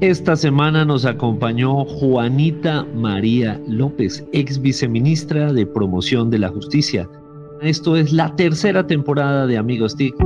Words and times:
Esta 0.00 0.34
semana 0.34 0.84
nos 0.84 1.04
acompañó 1.04 1.84
Juanita 1.84 2.84
María 2.96 3.60
López, 3.68 4.26
ex 4.32 4.60
viceministra 4.60 5.52
de 5.52 5.64
Promoción 5.64 6.30
de 6.30 6.40
la 6.40 6.48
Justicia. 6.48 7.08
Esto 7.60 7.94
es 7.94 8.12
la 8.12 8.34
tercera 8.34 8.84
temporada 8.84 9.46
de 9.46 9.56
Amigos 9.56 9.94
TIC. 9.94 10.16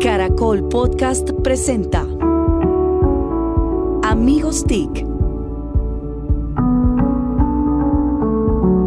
Caracol 0.00 0.66
Podcast 0.70 1.30
presenta 1.44 2.06
Amigos 4.04 4.64
TIC. 4.64 5.04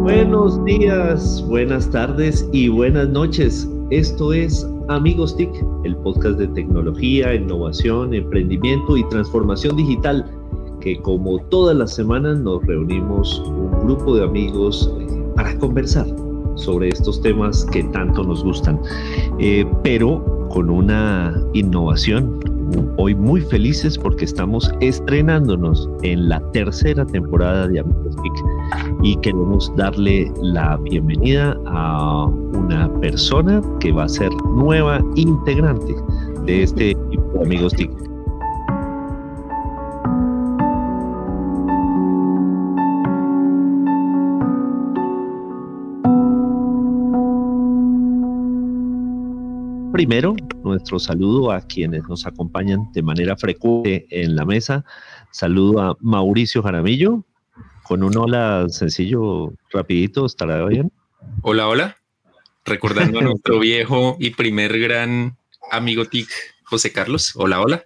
Buenos 0.02 0.64
días, 0.64 1.46
buenas 1.46 1.88
tardes 1.88 2.48
y 2.52 2.66
buenas 2.66 3.08
noches. 3.10 3.68
Esto 3.90 4.32
es 4.32 4.66
Amigos 4.88 5.36
TIC, 5.36 5.50
el 5.84 5.96
podcast 5.96 6.38
de 6.38 6.48
tecnología, 6.48 7.34
innovación, 7.34 8.12
emprendimiento 8.14 8.96
y 8.96 9.08
transformación 9.08 9.76
digital, 9.76 10.28
que 10.80 11.00
como 11.02 11.38
todas 11.50 11.76
las 11.76 11.94
semanas 11.94 12.38
nos 12.38 12.64
reunimos 12.66 13.40
un 13.46 13.70
grupo 13.86 14.16
de 14.16 14.24
amigos 14.24 14.92
eh, 15.00 15.22
para 15.36 15.56
conversar 15.58 16.06
sobre 16.56 16.88
estos 16.88 17.22
temas 17.22 17.64
que 17.66 17.84
tanto 17.84 18.24
nos 18.24 18.42
gustan, 18.42 18.80
eh, 19.38 19.64
pero 19.84 20.48
con 20.50 20.68
una 20.68 21.40
innovación. 21.52 22.40
Hoy 22.96 23.14
muy 23.14 23.40
felices 23.40 23.98
porque 23.98 24.24
estamos 24.24 24.70
estrenándonos 24.80 25.88
en 26.02 26.28
la 26.28 26.40
tercera 26.52 27.04
temporada 27.06 27.68
de 27.68 27.80
Amigos 27.80 28.16
TIC 28.16 28.32
y 29.02 29.16
queremos 29.16 29.72
darle 29.76 30.30
la 30.40 30.76
bienvenida 30.78 31.58
a 31.66 32.26
una 32.26 32.92
persona 33.00 33.60
que 33.80 33.92
va 33.92 34.04
a 34.04 34.08
ser 34.08 34.30
nueva 34.54 35.00
integrante 35.16 35.94
de 36.46 36.62
este 36.62 36.90
equipo 36.90 37.30
de 37.34 37.44
Amigos 37.44 37.74
TIC. 37.74 38.11
Primero, 49.92 50.34
nuestro 50.64 50.98
saludo 50.98 51.52
a 51.52 51.60
quienes 51.60 52.08
nos 52.08 52.26
acompañan 52.26 52.90
de 52.92 53.02
manera 53.02 53.36
frecuente 53.36 54.06
en 54.08 54.34
la 54.34 54.46
mesa. 54.46 54.86
Saludo 55.30 55.82
a 55.82 55.96
Mauricio 56.00 56.62
Jaramillo, 56.62 57.24
con 57.82 58.02
un 58.02 58.16
hola 58.16 58.64
sencillo, 58.70 59.52
rapidito, 59.70 60.24
estará 60.24 60.64
bien. 60.64 60.90
Hola, 61.42 61.68
hola. 61.68 61.96
Recordando 62.64 63.18
a 63.18 63.22
nuestro 63.22 63.58
viejo 63.58 64.16
y 64.18 64.30
primer 64.30 64.80
gran 64.80 65.36
amigo 65.70 66.06
TIC, 66.06 66.28
José 66.64 66.90
Carlos. 66.90 67.34
Hola, 67.36 67.60
hola. 67.60 67.84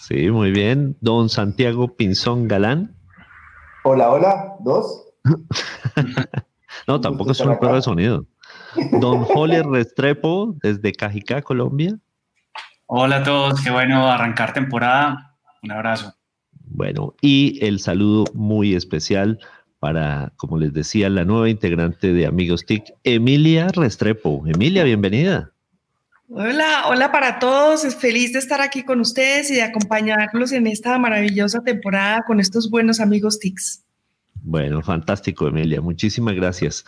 Sí, 0.00 0.30
muy 0.30 0.50
bien. 0.50 0.96
Don 1.00 1.28
Santiago 1.28 1.94
Pinzón 1.94 2.48
Galán. 2.48 2.96
Hola, 3.84 4.10
hola. 4.10 4.54
¿Dos? 4.64 5.04
no, 6.88 7.00
tampoco 7.00 7.30
es 7.30 7.40
un 7.40 7.56
prueba 7.60 7.76
de 7.76 7.82
sonido. 7.82 8.26
Don 9.00 9.24
Joler 9.24 9.66
Restrepo, 9.66 10.56
desde 10.62 10.92
Cajicá, 10.92 11.42
Colombia. 11.42 11.98
Hola 12.86 13.16
a 13.16 13.22
todos, 13.22 13.60
qué 13.62 13.70
bueno 13.70 14.10
arrancar 14.10 14.52
temporada. 14.52 15.36
Un 15.62 15.72
abrazo. 15.72 16.14
Bueno, 16.70 17.14
y 17.20 17.58
el 17.64 17.80
saludo 17.80 18.24
muy 18.34 18.74
especial 18.74 19.38
para, 19.78 20.32
como 20.36 20.58
les 20.58 20.72
decía, 20.72 21.08
la 21.08 21.24
nueva 21.24 21.48
integrante 21.48 22.12
de 22.12 22.26
Amigos 22.26 22.66
TIC, 22.66 22.84
Emilia 23.04 23.68
Restrepo. 23.68 24.42
Emilia, 24.46 24.84
bienvenida. 24.84 25.52
Hola, 26.30 26.84
hola 26.88 27.10
para 27.10 27.38
todos. 27.38 27.84
Es 27.84 27.96
feliz 27.96 28.32
de 28.32 28.38
estar 28.38 28.60
aquí 28.60 28.82
con 28.82 29.00
ustedes 29.00 29.50
y 29.50 29.54
de 29.54 29.62
acompañarlos 29.62 30.52
en 30.52 30.66
esta 30.66 30.98
maravillosa 30.98 31.62
temporada 31.62 32.22
con 32.26 32.38
estos 32.38 32.70
buenos 32.70 33.00
amigos 33.00 33.38
TICs. 33.38 33.84
Bueno, 34.48 34.80
fantástico, 34.80 35.46
Emilia. 35.46 35.82
Muchísimas 35.82 36.34
gracias. 36.34 36.82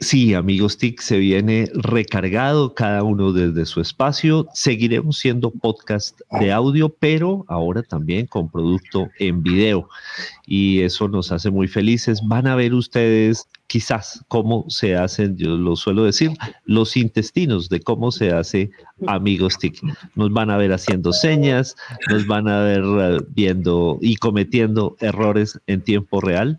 Sí, 0.00 0.34
amigos 0.34 0.78
TIC, 0.78 1.00
se 1.00 1.16
viene 1.18 1.70
recargado 1.72 2.74
cada 2.74 3.04
uno 3.04 3.32
desde 3.32 3.66
su 3.66 3.80
espacio. 3.80 4.48
Seguiremos 4.52 5.18
siendo 5.18 5.52
podcast 5.52 6.18
de 6.40 6.50
audio, 6.50 6.88
pero 6.88 7.44
ahora 7.46 7.84
también 7.84 8.26
con 8.26 8.50
producto 8.50 9.10
en 9.20 9.44
video. 9.44 9.88
Y 10.44 10.80
eso 10.80 11.06
nos 11.06 11.30
hace 11.30 11.52
muy 11.52 11.68
felices. 11.68 12.20
Van 12.26 12.48
a 12.48 12.56
ver 12.56 12.74
ustedes 12.74 13.46
quizás 13.68 14.24
cómo 14.26 14.64
se 14.68 14.96
hacen, 14.96 15.36
yo 15.36 15.50
lo 15.56 15.76
suelo 15.76 16.02
decir, 16.02 16.32
los 16.64 16.96
intestinos 16.96 17.68
de 17.68 17.78
cómo 17.78 18.10
se 18.10 18.32
hace 18.32 18.72
amigos 19.06 19.58
TIC. 19.58 19.80
Nos 20.16 20.32
van 20.32 20.50
a 20.50 20.56
ver 20.56 20.72
haciendo 20.72 21.12
señas, 21.12 21.76
nos 22.10 22.26
van 22.26 22.48
a 22.48 22.58
ver 22.58 22.82
eh, 22.82 23.18
viendo 23.28 23.98
y 24.00 24.16
cometiendo 24.16 24.96
errores 24.98 25.60
en 25.68 25.80
tiempo 25.80 26.20
real 26.20 26.58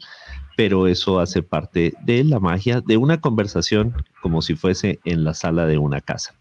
pero 0.56 0.88
eso 0.88 1.20
hace 1.20 1.44
parte 1.44 1.94
de 2.04 2.24
la 2.24 2.40
magia 2.40 2.82
de 2.82 2.98
una 2.98 3.20
conversación 3.20 3.94
como 4.22 4.42
si 4.42 4.56
fuese 4.56 5.00
en 5.06 5.24
la 5.24 5.34
sala 5.34 5.66
de 5.66 5.78
una 5.78 6.02
casa. 6.02 6.36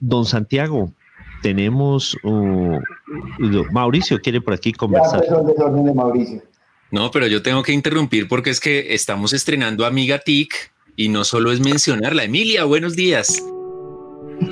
Don 0.00 0.24
Santiago, 0.24 0.92
tenemos 1.42 2.16
uh, 2.22 2.78
Mauricio 3.72 4.20
quiere 4.20 4.40
por 4.40 4.54
aquí 4.54 4.72
conversar. 4.72 5.24
No, 6.90 7.10
pero 7.10 7.26
yo 7.28 7.42
tengo 7.42 7.62
que 7.62 7.72
interrumpir 7.72 8.28
porque 8.28 8.50
es 8.50 8.60
que 8.60 8.94
estamos 8.94 9.32
estrenando 9.32 9.86
Amiga 9.86 10.18
TIC 10.18 10.72
y 10.96 11.08
no 11.08 11.24
solo 11.24 11.52
es 11.52 11.60
mencionarla. 11.60 12.24
Emilia, 12.24 12.64
buenos 12.64 12.96
días. 12.96 13.42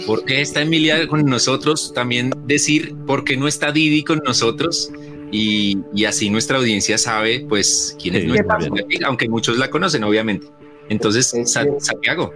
¿Por 0.06 0.24
qué 0.24 0.40
está 0.40 0.62
Emilia 0.62 1.08
con 1.08 1.24
nosotros? 1.24 1.92
También 1.94 2.30
decir 2.46 2.94
por 3.06 3.24
qué 3.24 3.36
no 3.36 3.48
está 3.48 3.72
Didi 3.72 4.04
con 4.04 4.20
nosotros 4.24 4.92
y, 5.30 6.04
así 6.04 6.30
nuestra 6.30 6.58
audiencia 6.58 6.98
sabe, 6.98 7.44
pues, 7.48 7.96
quién 8.00 8.14
es 8.14 8.26
nuestra 8.26 8.58
aunque 9.04 9.28
muchos 9.28 9.58
la 9.58 9.68
conocen, 9.70 10.04
obviamente. 10.04 10.46
Entonces, 10.88 11.34
Santiago. 11.44 12.32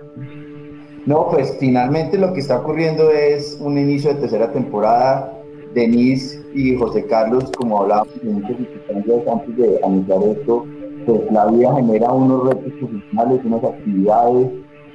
No, 1.06 1.28
pues 1.30 1.56
finalmente 1.58 2.16
lo 2.16 2.32
que 2.32 2.40
está 2.40 2.58
ocurriendo 2.58 3.10
es 3.10 3.56
un 3.60 3.76
inicio 3.76 4.14
de 4.14 4.20
tercera 4.20 4.52
temporada. 4.52 5.38
Denise 5.74 6.40
y 6.54 6.76
José 6.76 7.06
Carlos, 7.06 7.50
como 7.56 7.80
hablábamos 7.80 8.14
antes 8.24 9.56
de 9.56 9.80
anunciar 9.82 10.18
esto, 10.24 10.66
pues 11.06 11.20
la 11.32 11.46
vida 11.46 11.74
genera 11.76 12.12
unos 12.12 12.46
retos 12.46 12.72
profesionales, 12.78 13.40
unas 13.44 13.64
actividades, 13.64 14.48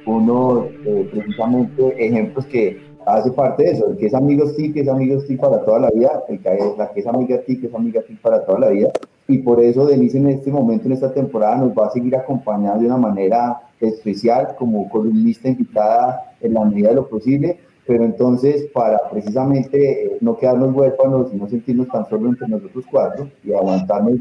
unos 0.06 0.66
eh, 0.86 1.08
precisamente 1.10 2.06
ejemplos 2.06 2.46
que 2.46 2.80
hace 3.16 3.30
parte 3.30 3.64
de 3.64 3.70
eso, 3.72 3.88
el 3.88 3.96
que 3.96 4.06
es 4.06 4.14
amigos 4.14 4.54
TIC 4.56 4.76
es 4.76 4.88
amigos 4.88 5.26
TIC 5.26 5.40
para 5.40 5.64
toda 5.64 5.80
la 5.80 5.90
vida, 5.90 6.24
el 6.28 6.40
que 6.40 6.54
es, 6.54 6.78
la 6.78 6.90
que 6.90 7.00
es 7.00 7.06
amiga 7.06 7.40
TIC 7.40 7.64
es 7.64 7.74
amiga 7.74 8.02
TIC 8.02 8.20
para 8.20 8.44
toda 8.44 8.60
la 8.60 8.70
vida, 8.70 8.90
y 9.26 9.38
por 9.38 9.60
eso 9.60 9.86
Denise 9.86 10.18
en 10.18 10.28
este 10.28 10.50
momento, 10.50 10.86
en 10.86 10.92
esta 10.92 11.12
temporada, 11.12 11.56
nos 11.56 11.72
va 11.72 11.86
a 11.86 11.90
seguir 11.90 12.16
acompañando 12.16 12.80
de 12.80 12.86
una 12.86 12.96
manera 12.96 13.60
especial 13.80 14.54
como 14.58 14.88
columnista 14.88 15.48
invitada 15.48 16.34
en 16.40 16.54
la 16.54 16.64
medida 16.64 16.90
de 16.90 16.96
lo 16.96 17.08
posible, 17.08 17.58
pero 17.86 18.04
entonces 18.04 18.68
para 18.72 18.98
precisamente 19.10 20.04
eh, 20.04 20.18
no 20.20 20.36
quedarnos 20.36 20.74
huérfanos 20.74 21.32
y 21.32 21.36
no 21.36 21.48
sentirnos 21.48 21.88
tan 21.88 22.06
solo 22.08 22.28
entre 22.28 22.48
nosotros 22.48 22.84
cuatro 22.90 23.28
y 23.42 23.52
aguantarnos 23.52 24.20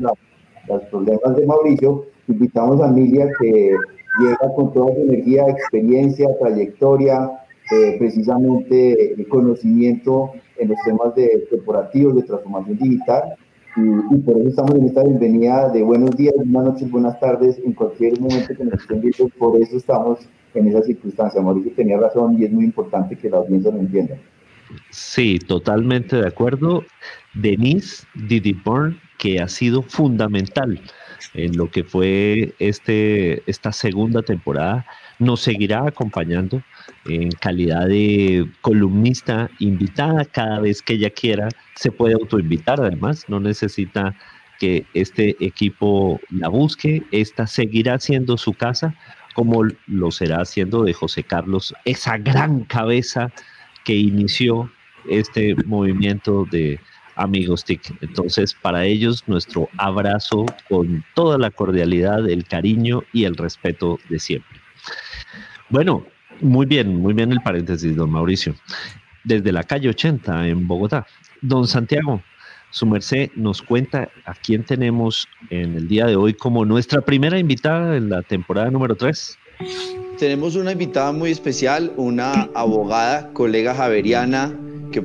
los 0.67 0.83
problemas 0.89 1.35
de 1.35 1.45
Mauricio, 1.45 2.05
invitamos 2.27 2.81
a 2.81 2.87
Emilia 2.87 3.27
que 3.39 3.75
llega 4.19 4.53
con 4.55 4.73
toda 4.73 4.93
su 4.93 5.01
energía, 5.01 5.45
experiencia, 5.47 6.27
trayectoria, 6.39 7.29
eh, 7.71 7.95
precisamente 7.99 9.13
el 9.13 9.27
conocimiento 9.27 10.31
en 10.57 10.69
los 10.69 10.77
temas 10.85 11.13
de 11.15 11.47
corporativos, 11.49 12.15
de 12.15 12.23
transformación 12.23 12.77
digital. 12.77 13.35
Y, 13.75 14.17
por 14.19 14.37
eso 14.39 14.49
estamos 14.49 14.75
en 14.75 14.85
esta 14.85 15.03
bienvenida 15.03 15.69
de 15.69 15.83
buenos 15.83 16.15
días, 16.17 16.33
buenas 16.37 16.73
noches, 16.73 16.89
buenas 16.89 17.19
tardes, 17.19 17.59
en 17.63 17.73
cualquier 17.73 18.19
momento 18.19 18.55
que 18.55 18.63
nos 18.63 18.81
estén 18.81 19.01
viendo. 19.01 19.29
Por 19.37 19.61
eso 19.61 19.77
estamos 19.77 20.19
en 20.55 20.67
esa 20.67 20.81
circunstancia. 20.81 21.41
Mauricio 21.41 21.73
tenía 21.75 21.97
razón 21.97 22.41
y 22.41 22.45
es 22.45 22.51
muy 22.51 22.65
importante 22.65 23.15
que 23.15 23.29
la 23.29 23.37
audiencia 23.37 23.71
lo 23.71 23.79
entienda. 23.79 24.17
Sí, 24.89 25.37
totalmente 25.39 26.15
de 26.15 26.27
acuerdo. 26.27 26.83
Denise 27.35 28.05
Didiborn, 28.15 28.97
que 29.19 29.39
ha 29.39 29.47
sido 29.47 29.81
fundamental 29.83 30.79
en 31.33 31.57
lo 31.57 31.69
que 31.69 31.83
fue 31.83 32.53
este, 32.59 33.43
esta 33.49 33.71
segunda 33.71 34.21
temporada, 34.21 34.85
nos 35.19 35.41
seguirá 35.41 35.87
acompañando 35.87 36.61
en 37.05 37.31
calidad 37.31 37.87
de 37.87 38.49
columnista 38.61 39.49
invitada 39.59 40.25
cada 40.25 40.59
vez 40.59 40.81
que 40.81 40.93
ella 40.93 41.09
quiera. 41.09 41.49
Se 41.75 41.91
puede 41.91 42.13
autoinvitar 42.13 42.79
además, 42.79 43.25
no 43.27 43.39
necesita 43.39 44.15
que 44.59 44.85
este 44.93 45.35
equipo 45.39 46.19
la 46.29 46.49
busque. 46.49 47.03
Esta 47.11 47.47
seguirá 47.47 47.99
siendo 47.99 48.37
su 48.37 48.53
casa, 48.53 48.95
como 49.35 49.63
lo 49.87 50.11
será 50.11 50.41
haciendo 50.41 50.83
de 50.83 50.93
José 50.93 51.23
Carlos, 51.23 51.73
esa 51.85 52.17
gran 52.17 52.63
cabeza 52.63 53.31
que 53.83 53.93
inició 53.93 54.71
este 55.09 55.55
movimiento 55.65 56.45
de 56.51 56.79
amigos 57.17 57.65
TIC. 57.65 57.97
Entonces, 58.01 58.55
para 58.61 58.85
ellos, 58.85 59.23
nuestro 59.27 59.69
abrazo 59.77 60.45
con 60.69 61.03
toda 61.15 61.37
la 61.37 61.51
cordialidad, 61.51 62.29
el 62.29 62.45
cariño 62.45 63.03
y 63.11 63.25
el 63.25 63.35
respeto 63.35 63.99
de 64.09 64.19
siempre. 64.19 64.59
Bueno, 65.69 66.05
muy 66.41 66.65
bien, 66.65 66.95
muy 66.95 67.13
bien 67.13 67.31
el 67.31 67.41
paréntesis, 67.41 67.95
don 67.95 68.11
Mauricio. 68.11 68.55
Desde 69.23 69.51
la 69.51 69.63
calle 69.63 69.89
80 69.89 70.47
en 70.47 70.67
Bogotá. 70.67 71.05
Don 71.41 71.67
Santiago, 71.67 72.21
su 72.69 72.85
merced 72.85 73.31
nos 73.35 73.61
cuenta 73.61 74.09
a 74.25 74.33
quién 74.33 74.63
tenemos 74.63 75.27
en 75.49 75.75
el 75.75 75.87
día 75.87 76.05
de 76.05 76.15
hoy 76.15 76.33
como 76.33 76.65
nuestra 76.65 77.01
primera 77.01 77.37
invitada 77.37 77.97
en 77.97 78.09
la 78.09 78.21
temporada 78.21 78.69
número 78.69 78.95
3. 78.95 79.37
Tenemos 80.19 80.55
una 80.55 80.71
invitada 80.71 81.11
muy 81.11 81.31
especial, 81.31 81.91
una 81.95 82.49
abogada, 82.55 83.31
colega 83.33 83.75
javeriana, 83.75 84.53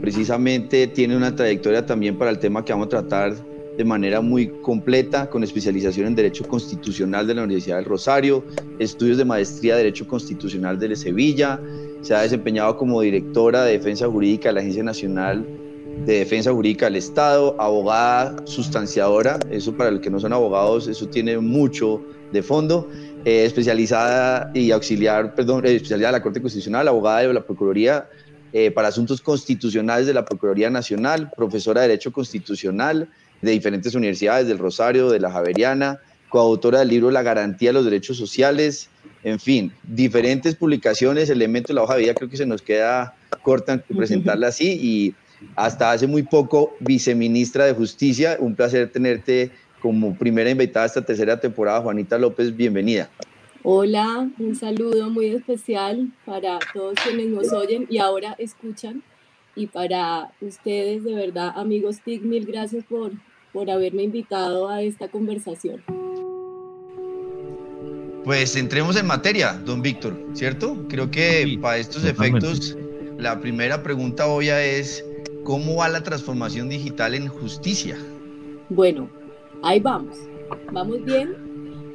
precisamente 0.00 0.86
tiene 0.86 1.16
una 1.16 1.34
trayectoria 1.34 1.84
también 1.84 2.16
para 2.18 2.30
el 2.30 2.38
tema 2.38 2.64
que 2.64 2.72
vamos 2.72 2.86
a 2.86 2.90
tratar 2.90 3.34
de 3.76 3.84
manera 3.84 4.20
muy 4.20 4.48
completa, 4.60 5.30
con 5.30 5.42
especialización 5.42 6.06
en 6.06 6.14
Derecho 6.14 6.44
Constitucional 6.44 7.26
de 7.26 7.34
la 7.34 7.44
Universidad 7.44 7.76
del 7.76 7.86
Rosario, 7.86 8.44
estudios 8.78 9.16
de 9.18 9.24
maestría 9.24 9.76
de 9.76 9.84
Derecho 9.84 10.06
Constitucional 10.06 10.78
de 10.78 10.94
Sevilla, 10.94 11.60
se 12.02 12.14
ha 12.14 12.22
desempeñado 12.22 12.76
como 12.76 13.00
directora 13.00 13.64
de 13.64 13.72
Defensa 13.72 14.06
Jurídica 14.06 14.50
de 14.50 14.54
la 14.54 14.60
Agencia 14.60 14.82
Nacional 14.82 15.46
de 16.04 16.18
Defensa 16.18 16.52
Jurídica 16.52 16.86
del 16.86 16.96
Estado, 16.96 17.56
abogada 17.58 18.36
sustanciadora, 18.44 19.38
eso 19.50 19.74
para 19.76 19.90
los 19.90 20.00
que 20.00 20.10
no 20.10 20.20
son 20.20 20.32
abogados, 20.32 20.88
eso 20.88 21.06
tiene 21.08 21.38
mucho 21.38 22.02
de 22.32 22.42
fondo, 22.42 22.88
eh, 23.24 23.44
especializada 23.44 24.50
y 24.54 24.70
auxiliar, 24.70 25.34
perdón, 25.34 25.64
eh, 25.64 25.76
especializada 25.76 26.12
de 26.12 26.18
la 26.18 26.22
Corte 26.22 26.40
Constitucional, 26.40 26.88
abogada 26.88 27.20
de 27.20 27.32
la 27.32 27.44
Procuraduría 27.44 28.08
eh, 28.52 28.70
para 28.70 28.88
Asuntos 28.88 29.20
Constitucionales 29.20 30.06
de 30.06 30.14
la 30.14 30.24
Procuraduría 30.24 30.70
Nacional, 30.70 31.30
profesora 31.36 31.82
de 31.82 31.88
Derecho 31.88 32.12
Constitucional 32.12 33.08
de 33.40 33.50
diferentes 33.50 33.94
universidades 33.94 34.46
del 34.46 34.58
Rosario, 34.58 35.10
de 35.10 35.20
la 35.20 35.30
Javeriana, 35.30 36.00
coautora 36.28 36.80
del 36.80 36.88
libro 36.88 37.10
La 37.10 37.22
Garantía 37.22 37.70
de 37.70 37.74
los 37.74 37.84
Derechos 37.84 38.16
Sociales, 38.16 38.88
en 39.24 39.38
fin, 39.38 39.72
diferentes 39.82 40.54
publicaciones, 40.54 41.30
elementos 41.30 41.68
de 41.68 41.74
la 41.74 41.82
hoja 41.82 41.94
de 41.94 42.02
vida, 42.02 42.14
creo 42.14 42.30
que 42.30 42.36
se 42.36 42.46
nos 42.46 42.62
queda 42.62 43.14
corta 43.42 43.78
presentarla 43.78 44.48
así 44.48 44.78
y 44.80 45.14
hasta 45.56 45.92
hace 45.92 46.06
muy 46.06 46.22
poco 46.22 46.74
viceministra 46.80 47.64
de 47.64 47.74
Justicia. 47.74 48.36
Un 48.38 48.54
placer 48.54 48.90
tenerte 48.90 49.50
como 49.80 50.16
primera 50.16 50.50
invitada 50.50 50.84
a 50.84 50.86
esta 50.86 51.02
tercera 51.02 51.40
temporada. 51.40 51.80
Juanita 51.80 52.18
López, 52.18 52.56
bienvenida. 52.56 53.10
Hola, 53.64 54.28
un 54.38 54.56
saludo 54.56 55.10
muy 55.10 55.26
especial 55.26 56.12
para 56.24 56.58
todos 56.74 56.94
quienes 57.04 57.28
nos 57.28 57.52
oyen 57.52 57.86
y 57.88 57.98
ahora 57.98 58.34
escuchan. 58.38 59.02
Y 59.54 59.66
para 59.66 60.32
ustedes, 60.40 61.04
de 61.04 61.14
verdad, 61.14 61.52
amigos 61.54 62.00
TIC, 62.04 62.22
mil 62.22 62.44
gracias 62.46 62.84
por, 62.84 63.12
por 63.52 63.70
haberme 63.70 64.02
invitado 64.02 64.68
a 64.68 64.82
esta 64.82 65.08
conversación. 65.08 65.82
Pues 68.24 68.56
entremos 68.56 68.96
en 68.96 69.06
materia, 69.06 69.52
don 69.52 69.82
Víctor, 69.82 70.16
¿cierto? 70.32 70.86
Creo 70.88 71.10
que 71.10 71.58
para 71.60 71.78
estos 71.78 72.04
efectos, 72.04 72.76
la 73.18 73.40
primera 73.40 73.82
pregunta 73.82 74.26
obvia 74.26 74.64
es, 74.64 75.04
¿Cómo 75.44 75.76
va 75.76 75.88
la 75.88 76.04
transformación 76.04 76.68
digital 76.68 77.14
en 77.14 77.26
justicia? 77.26 77.96
Bueno, 78.68 79.10
ahí 79.64 79.80
vamos. 79.80 80.16
Vamos 80.70 81.04
bien, 81.04 81.34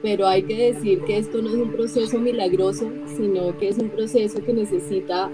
pero 0.02 0.28
hay 0.28 0.44
que 0.44 0.74
decir 0.74 1.02
que 1.02 1.18
esto 1.18 1.42
no 1.42 1.50
es 1.50 1.56
un 1.56 1.72
proceso 1.72 2.20
milagroso, 2.20 2.92
sino 3.16 3.58
que 3.58 3.70
es 3.70 3.78
un 3.78 3.90
proceso 3.90 4.44
que 4.44 4.54
necesita 4.54 5.32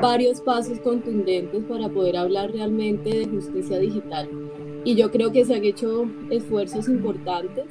varios 0.00 0.40
pasos 0.40 0.78
contundentes 0.80 1.64
para 1.64 1.88
poder 1.88 2.16
hablar 2.16 2.52
realmente 2.52 3.10
de 3.10 3.26
justicia 3.26 3.78
digital. 3.78 4.28
Y 4.84 4.94
yo 4.96 5.10
creo 5.10 5.32
que 5.32 5.44
se 5.44 5.54
han 5.54 5.64
hecho 5.64 6.06
esfuerzos 6.30 6.88
importantes, 6.88 7.64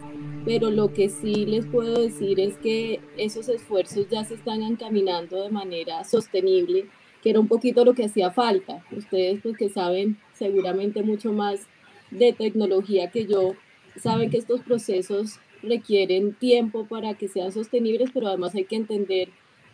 pero 0.45 0.71
lo 0.71 0.93
que 0.93 1.09
sí 1.09 1.45
les 1.45 1.65
puedo 1.65 2.01
decir 2.01 2.39
es 2.39 2.57
que 2.57 2.99
esos 3.17 3.47
esfuerzos 3.49 4.09
ya 4.09 4.23
se 4.25 4.35
están 4.35 4.61
encaminando 4.61 5.41
de 5.41 5.49
manera 5.49 6.03
sostenible 6.03 6.85
que 7.21 7.29
era 7.29 7.39
un 7.39 7.47
poquito 7.47 7.85
lo 7.85 7.93
que 7.93 8.05
hacía 8.05 8.31
falta. 8.31 8.83
Ustedes 8.91 9.39
pues 9.41 9.57
que 9.57 9.69
saben 9.69 10.17
seguramente 10.33 11.03
mucho 11.03 11.31
más 11.31 11.67
de 12.11 12.33
tecnología 12.33 13.09
que 13.09 13.25
yo, 13.25 13.55
saben 13.95 14.29
que 14.29 14.37
estos 14.37 14.61
procesos 14.61 15.39
requieren 15.63 16.33
tiempo 16.33 16.85
para 16.85 17.15
que 17.15 17.27
sean 17.27 17.51
sostenibles, 17.51 18.11
pero 18.13 18.27
además 18.27 18.53
hay 18.53 18.65
que 18.65 18.75
entender 18.75 19.29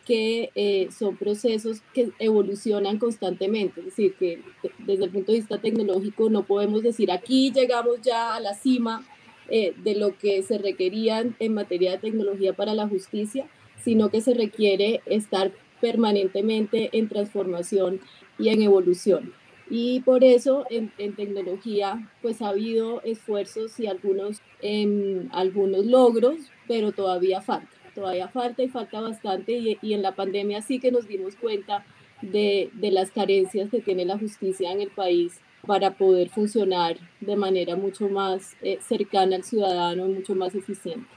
que 0.05 0.49
eh, 0.55 0.89
son 0.97 1.17
procesos 1.17 1.81
que 1.93 2.09
evolucionan 2.17 2.97
constantemente, 2.97 3.81
es 3.81 3.85
decir, 3.87 4.15
que 4.15 4.41
desde 4.79 5.05
el 5.05 5.11
punto 5.11 5.31
de 5.31 5.39
vista 5.39 5.59
tecnológico 5.59 6.29
no 6.29 6.43
podemos 6.43 6.81
decir 6.81 7.11
aquí 7.11 7.51
llegamos 7.51 8.01
ya 8.01 8.33
a 8.35 8.39
la 8.39 8.55
cima 8.55 9.05
eh, 9.49 9.73
de 9.83 9.95
lo 9.95 10.17
que 10.17 10.41
se 10.41 10.57
requerían 10.57 11.35
en 11.39 11.53
materia 11.53 11.91
de 11.91 11.97
tecnología 11.99 12.53
para 12.53 12.73
la 12.73 12.87
justicia, 12.87 13.47
sino 13.83 14.09
que 14.09 14.21
se 14.21 14.33
requiere 14.33 15.01
estar 15.05 15.51
permanentemente 15.79 16.89
en 16.93 17.07
transformación 17.07 17.99
y 18.37 18.49
en 18.49 18.61
evolución. 18.61 19.33
Y 19.69 19.99
por 20.01 20.23
eso 20.23 20.65
en, 20.69 20.91
tecnología 21.15 22.09
pues 22.21 22.41
ha 22.41 22.49
habido 22.49 23.01
esfuerzos 23.03 23.79
y 23.79 23.87
algunos, 23.87 24.41
en, 24.61 25.29
algunos 25.31 25.85
logros, 25.85 26.37
pero 26.67 26.91
todavía 26.91 27.41
falta, 27.41 27.69
todavía 27.93 28.27
falta 28.29 28.63
y 28.63 28.67
falta 28.67 28.99
bastante 28.99 29.53
y, 29.53 29.77
y 29.81 29.93
en 29.93 30.01
la 30.01 30.15
pandemia 30.15 30.61
sí 30.61 30.79
que 30.79 30.91
nos 30.91 31.07
dimos 31.07 31.35
cuenta 31.35 31.85
de, 32.21 32.71
de, 32.73 32.91
las 32.91 33.11
carencias 33.11 33.69
que 33.69 33.79
tiene 33.79 34.05
la 34.05 34.17
justicia 34.17 34.71
en 34.71 34.81
el 34.81 34.89
país 34.89 35.39
para 35.65 35.91
poder 35.91 36.29
funcionar 36.29 36.97
de 37.19 37.35
manera 37.35 37.75
mucho 37.75 38.09
más 38.09 38.55
eh, 38.61 38.79
cercana 38.81 39.35
al 39.35 39.43
ciudadano 39.43 40.07
y 40.07 40.13
mucho 40.13 40.35
más 40.35 40.55
eficiente. 40.55 41.07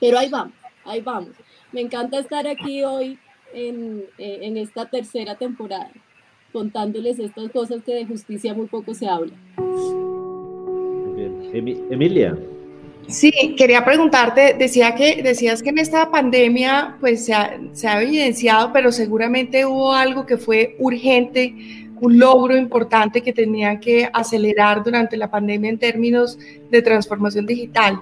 Pero 0.00 0.18
ahí 0.18 0.28
vamos, 0.28 0.54
ahí 0.84 1.00
vamos. 1.00 1.36
Me 1.72 1.80
encanta 1.80 2.18
estar 2.18 2.46
aquí 2.46 2.82
hoy 2.82 3.18
en, 3.52 4.04
eh, 4.18 4.40
en 4.42 4.56
esta 4.56 4.88
tercera 4.88 5.36
temporada, 5.36 5.92
contándoles 6.52 7.18
estas 7.18 7.50
cosas 7.50 7.82
que 7.84 7.94
de 7.94 8.06
justicia 8.06 8.54
muy 8.54 8.66
poco 8.66 8.94
se 8.94 9.08
habla. 9.08 9.32
Emilia. 11.52 12.36
Sí, 13.08 13.32
quería 13.56 13.84
preguntarte, 13.84 14.54
decía 14.58 14.94
que, 14.94 15.22
decías 15.22 15.62
que 15.62 15.70
en 15.70 15.78
esta 15.78 16.10
pandemia 16.10 16.98
pues 17.00 17.24
se 17.24 17.32
ha, 17.32 17.58
se 17.72 17.88
ha, 17.88 18.02
evidenciado, 18.02 18.70
pero 18.70 18.92
seguramente 18.92 19.64
hubo 19.64 19.94
algo 19.94 20.26
que 20.26 20.36
fue 20.36 20.76
urgente, 20.78 21.54
un 22.00 22.18
logro 22.18 22.54
importante 22.54 23.22
que 23.22 23.32
tenía 23.32 23.80
que 23.80 24.08
acelerar 24.12 24.84
durante 24.84 25.16
la 25.16 25.30
pandemia 25.30 25.70
en 25.70 25.78
términos 25.78 26.38
de 26.70 26.82
transformación 26.82 27.46
digital. 27.46 27.98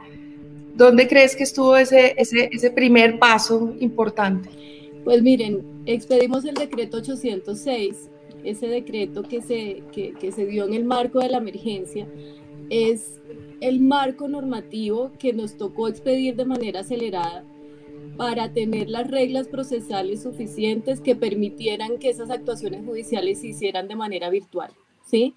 ¿Dónde 0.75 1.07
crees 1.07 1.37
que 1.37 1.45
estuvo 1.45 1.77
ese, 1.77 2.15
ese, 2.19 2.51
ese 2.53 2.71
primer 2.73 3.19
paso 3.21 3.75
importante? 3.79 4.51
Pues 5.05 5.23
miren, 5.23 5.63
expedimos 5.87 6.45
el 6.45 6.55
decreto 6.55 6.97
806, 6.97 8.11
ese 8.47 8.69
decreto 8.69 9.23
que 9.23 9.43
se, 9.43 9.83
que, 9.93 10.33
se 10.33 10.47
dio 10.47 10.65
en 10.67 10.75
el 10.75 10.85
marco 10.85 11.21
de 11.21 11.29
la 11.29 11.39
emergencia, 11.39 12.07
es 12.71 13.21
el 13.61 13.81
marco 13.81 14.29
normativo 14.29 15.13
que 15.19 15.33
nos 15.33 15.57
tocó 15.57 15.89
expedir 15.89 16.37
de 16.37 16.45
manera 16.45 16.81
acelerada 16.81 17.45
para 18.17 18.53
tener 18.53 18.89
las 18.89 19.11
reglas 19.11 19.49
procesales 19.49 20.23
suficientes 20.23 21.01
que 21.01 21.17
permitieran 21.17 21.99
que 21.99 22.11
esas 22.11 22.31
actuaciones 22.31 22.85
judiciales 22.85 23.41
se 23.41 23.49
hicieran 23.49 23.89
de 23.89 23.97
manera 23.97 24.31
virtual. 24.31 24.71
¿sí? 25.05 25.35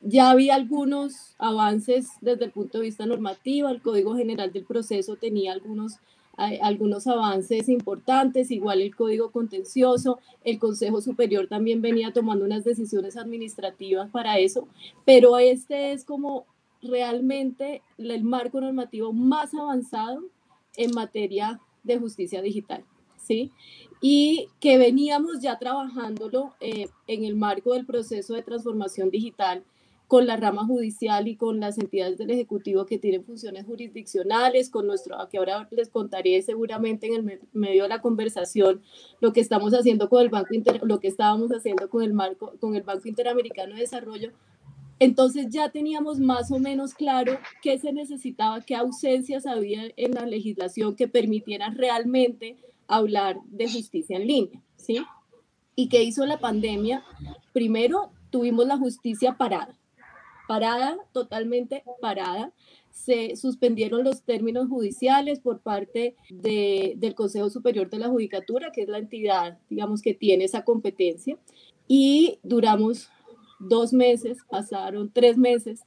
Ya 0.00 0.30
había 0.30 0.54
algunos 0.54 1.34
avances 1.38 2.08
desde 2.20 2.46
el 2.46 2.52
punto 2.52 2.78
de 2.78 2.84
vista 2.84 3.06
normativo, 3.06 3.68
el 3.68 3.80
Código 3.80 4.16
General 4.16 4.52
del 4.52 4.64
Proceso 4.64 5.16
tenía 5.16 5.52
algunos 5.52 5.98
algunos 6.36 7.06
avances 7.06 7.68
importantes, 7.68 8.50
igual 8.50 8.82
el 8.82 8.94
código 8.94 9.30
contencioso, 9.30 10.18
el 10.44 10.58
Consejo 10.58 11.00
Superior 11.00 11.46
también 11.48 11.80
venía 11.80 12.12
tomando 12.12 12.44
unas 12.44 12.64
decisiones 12.64 13.16
administrativas 13.16 14.10
para 14.10 14.38
eso, 14.38 14.68
pero 15.04 15.38
este 15.38 15.92
es 15.92 16.04
como 16.04 16.46
realmente 16.82 17.82
el 17.98 18.22
marco 18.22 18.60
normativo 18.60 19.12
más 19.12 19.54
avanzado 19.54 20.24
en 20.76 20.90
materia 20.92 21.60
de 21.84 21.98
justicia 21.98 22.42
digital, 22.42 22.84
¿sí? 23.16 23.50
Y 24.02 24.48
que 24.60 24.76
veníamos 24.76 25.40
ya 25.40 25.58
trabajándolo 25.58 26.52
eh, 26.60 26.88
en 27.06 27.24
el 27.24 27.34
marco 27.34 27.72
del 27.72 27.86
proceso 27.86 28.34
de 28.34 28.42
transformación 28.42 29.10
digital 29.10 29.64
con 30.06 30.26
la 30.26 30.36
rama 30.36 30.64
judicial 30.64 31.26
y 31.26 31.36
con 31.36 31.58
las 31.58 31.78
entidades 31.78 32.16
del 32.16 32.30
Ejecutivo 32.30 32.86
que 32.86 32.98
tienen 32.98 33.24
funciones 33.24 33.66
jurisdiccionales, 33.66 34.70
con 34.70 34.86
nuestro, 34.86 35.16
que 35.28 35.38
ahora 35.38 35.68
les 35.72 35.88
contaré 35.88 36.40
seguramente 36.42 37.08
en 37.08 37.14
el 37.14 37.40
medio 37.52 37.82
de 37.84 37.88
la 37.88 38.00
conversación, 38.00 38.82
lo 39.20 39.32
que 39.32 39.40
estamos 39.40 39.72
haciendo 39.72 40.08
con 40.08 40.22
el 40.22 40.28
Banco 40.28 40.54
Inter, 40.54 40.80
lo 40.84 41.00
que 41.00 41.08
estábamos 41.08 41.50
haciendo 41.50 41.90
con 41.90 42.02
el 42.02 42.12
marco, 42.12 42.54
con 42.60 42.76
el 42.76 42.82
Banco 42.82 43.08
Interamericano 43.08 43.74
de 43.74 43.80
Desarrollo, 43.80 44.30
Entonces 44.98 45.48
ya 45.50 45.68
teníamos 45.68 46.20
más 46.20 46.50
o 46.50 46.58
menos 46.58 46.94
claro 46.94 47.38
qué 47.60 47.78
se 47.78 47.92
necesitaba, 47.92 48.62
qué 48.62 48.74
ausencias 48.74 49.44
había 49.44 49.82
en 49.96 50.12
la 50.12 50.24
legislación 50.24 50.96
que 50.96 51.06
permitieran 51.06 51.76
realmente 51.76 52.56
hablar 52.88 53.36
de 53.46 53.70
justicia 53.70 54.16
en 54.16 54.26
línea, 54.26 54.62
¿sí? 54.76 55.04
¿Y 55.74 55.88
qué 55.88 56.02
hizo 56.02 56.24
la 56.24 56.38
pandemia? 56.38 57.04
Primero 57.52 58.10
tuvimos 58.30 58.66
la 58.66 58.78
justicia 58.78 59.36
parada, 59.36 59.76
parada, 60.46 60.96
totalmente 61.12 61.84
parada. 62.00 62.52
Se 62.90 63.36
suspendieron 63.36 64.04
los 64.04 64.22
términos 64.22 64.68
judiciales 64.68 65.40
por 65.40 65.60
parte 65.60 66.16
del 66.30 67.14
Consejo 67.14 67.50
Superior 67.50 67.90
de 67.90 67.98
la 67.98 68.08
Judicatura, 68.08 68.72
que 68.72 68.82
es 68.82 68.88
la 68.88 68.98
entidad, 68.98 69.58
digamos, 69.68 70.02
que 70.02 70.14
tiene 70.14 70.44
esa 70.44 70.64
competencia. 70.64 71.38
Y 71.86 72.38
duramos 72.42 73.10
dos 73.58 73.92
meses, 73.92 74.38
pasaron 74.48 75.10
tres 75.12 75.36
meses 75.36 75.82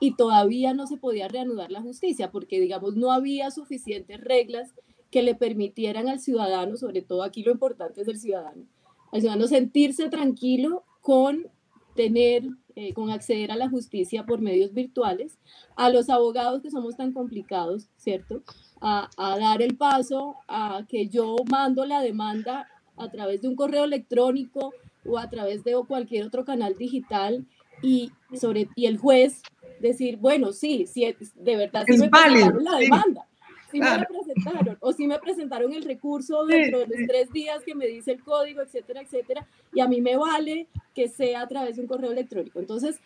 y 0.00 0.16
todavía 0.16 0.74
no 0.74 0.86
se 0.86 0.96
podía 0.96 1.28
reanudar 1.28 1.70
la 1.70 1.82
justicia 1.82 2.30
porque, 2.30 2.60
digamos, 2.60 2.96
no 2.96 3.12
había 3.12 3.50
suficientes 3.50 4.20
reglas 4.20 4.74
que 5.10 5.22
le 5.22 5.34
permitieran 5.34 6.08
al 6.08 6.20
ciudadano, 6.20 6.76
sobre 6.76 7.02
todo 7.02 7.22
aquí 7.22 7.42
lo 7.42 7.52
importante 7.52 8.00
es 8.00 8.08
el 8.08 8.18
ciudadano, 8.18 8.64
al 9.12 9.20
ciudadano 9.20 9.46
sentirse 9.46 10.08
tranquilo 10.08 10.84
con 11.02 11.48
tener, 11.94 12.44
eh, 12.74 12.94
con 12.94 13.10
acceder 13.10 13.50
a 13.50 13.56
la 13.56 13.68
justicia 13.68 14.24
por 14.24 14.40
medios 14.40 14.72
virtuales, 14.72 15.38
a 15.76 15.90
los 15.90 16.08
abogados 16.10 16.62
que 16.62 16.70
somos 16.70 16.96
tan 16.96 17.12
complicados, 17.12 17.88
¿cierto? 17.96 18.42
A, 18.80 19.10
a 19.16 19.38
dar 19.38 19.62
el 19.62 19.76
paso 19.76 20.36
a 20.48 20.84
que 20.88 21.08
yo 21.08 21.36
mando 21.50 21.84
la 21.84 22.00
demanda 22.00 22.68
a 22.96 23.10
través 23.10 23.42
de 23.42 23.48
un 23.48 23.56
correo 23.56 23.84
electrónico 23.84 24.72
o 25.04 25.18
a 25.18 25.28
través 25.28 25.64
de 25.64 25.74
cualquier 25.86 26.24
otro 26.26 26.44
canal 26.44 26.76
digital 26.76 27.46
y, 27.82 28.12
sobre, 28.34 28.68
y 28.76 28.86
el 28.86 28.98
juez 28.98 29.42
decir, 29.80 30.16
bueno, 30.16 30.52
sí, 30.52 30.86
sí 30.86 31.04
de 31.34 31.56
verdad 31.56 31.84
sí 31.86 31.98
me 31.98 32.08
la 32.08 32.78
demanda, 32.78 33.26
sí, 33.72 33.80
me 33.80 33.86
la 33.86 34.06
presentaron, 34.06 34.78
o 34.80 34.92
sí 34.92 35.06
me 35.06 35.18
presentaron 35.18 35.72
el 35.72 35.82
recurso 35.82 36.44
dentro 36.44 36.80
de 36.80 36.86
los 36.86 37.06
tres 37.08 37.32
días 37.32 37.64
que 37.64 37.74
me 37.74 37.86
dice 37.86 38.12
el 38.12 38.22
código, 38.22 38.62
etcétera, 38.62 39.00
etcétera, 39.00 39.48
y 39.72 39.80
a 39.80 39.88
mí 39.88 40.00
me 40.00 40.16
vale 40.16 40.68
que 40.94 41.08
sea 41.08 41.42
a 41.42 41.48
través 41.48 41.76
de 41.76 41.82
un 41.82 41.88
correo 41.88 42.12
electrónico. 42.12 42.60
Entonces, 42.60 43.00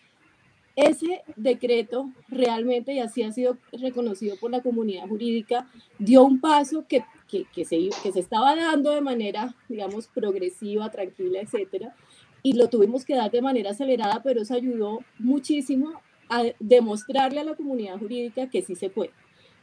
ese 0.75 1.23
decreto 1.35 2.11
realmente, 2.27 2.93
y 2.93 2.99
así 2.99 3.23
ha 3.23 3.31
sido 3.31 3.57
reconocido 3.71 4.35
por 4.35 4.51
la 4.51 4.61
comunidad 4.61 5.07
jurídica, 5.07 5.67
dio 5.97 6.23
un 6.23 6.39
paso 6.39 6.85
que 6.87 7.03
que, 7.27 7.65
se, 7.65 7.89
que 8.03 8.11
se 8.11 8.19
estaba 8.19 8.55
dando 8.55 8.91
de 8.91 9.01
manera, 9.01 9.53
digamos, 9.67 10.07
progresiva, 10.07 10.89
tranquila, 10.89 11.41
etcétera, 11.41 11.95
y 12.41 12.53
lo 12.53 12.69
tuvimos 12.69 13.05
que 13.05 13.15
dar 13.15 13.31
de 13.31 13.41
manera 13.41 13.71
acelerada, 13.71 14.21
pero 14.23 14.41
eso 14.41 14.53
ayudó 14.53 14.99
muchísimo 15.19 16.01
a 16.29 16.43
demostrarle 16.59 17.41
a 17.41 17.43
la 17.43 17.55
comunidad 17.55 17.99
jurídica 17.99 18.49
que 18.49 18.61
sí 18.61 18.75
se 18.75 18.89
puede, 18.89 19.11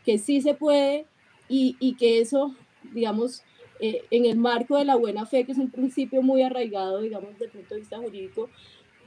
que 0.05 0.19
sí 0.19 0.41
se 0.41 0.55
puede 0.55 1.07
y, 1.49 1.77
y 1.81 1.95
que 1.95 2.21
eso, 2.21 2.55
digamos, 2.93 3.43
eh, 3.81 4.03
en 4.11 4.25
el 4.25 4.37
marco 4.37 4.79
de 4.79 4.85
la 4.85 4.97
buena 4.97 5.27
fe, 5.27 5.45
que 5.45 5.53
es 5.53 5.59
un 5.59 5.71
principio 5.71 6.23
muy 6.23 6.43
arraigado, 6.43 7.01
digamos, 7.01 7.33
desde 7.33 7.47
el 7.47 7.51
punto 7.51 7.75
de 7.75 7.81
vista 7.81 7.99
jurídico, 7.99 8.49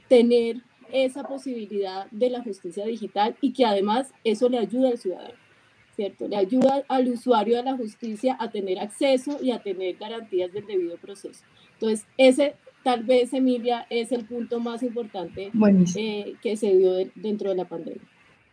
tener 0.08 0.62
esa 0.92 1.22
posibilidad 1.22 2.10
de 2.10 2.30
la 2.30 2.42
justicia 2.42 2.84
digital 2.84 3.36
y 3.40 3.52
que 3.52 3.64
además 3.64 4.12
eso 4.24 4.48
le 4.48 4.58
ayuda 4.58 4.90
al 4.90 4.98
ciudadano. 4.98 5.34
¿cierto? 5.98 6.28
Le 6.28 6.36
ayuda 6.36 6.84
al 6.86 7.08
usuario 7.08 7.56
de 7.56 7.64
la 7.64 7.76
justicia 7.76 8.36
a 8.38 8.52
tener 8.52 8.78
acceso 8.78 9.38
y 9.42 9.50
a 9.50 9.60
tener 9.60 9.96
garantías 9.96 10.52
del 10.52 10.64
debido 10.64 10.96
proceso. 10.96 11.44
Entonces, 11.72 12.06
ese 12.16 12.54
tal 12.84 13.02
vez, 13.02 13.32
Emilia, 13.32 13.84
es 13.90 14.12
el 14.12 14.24
punto 14.24 14.60
más 14.60 14.84
importante 14.84 15.50
eh, 15.96 16.34
que 16.40 16.56
se 16.56 16.76
dio 16.76 16.92
dentro 17.16 17.50
de 17.50 17.56
la 17.56 17.64
pandemia. 17.64 18.00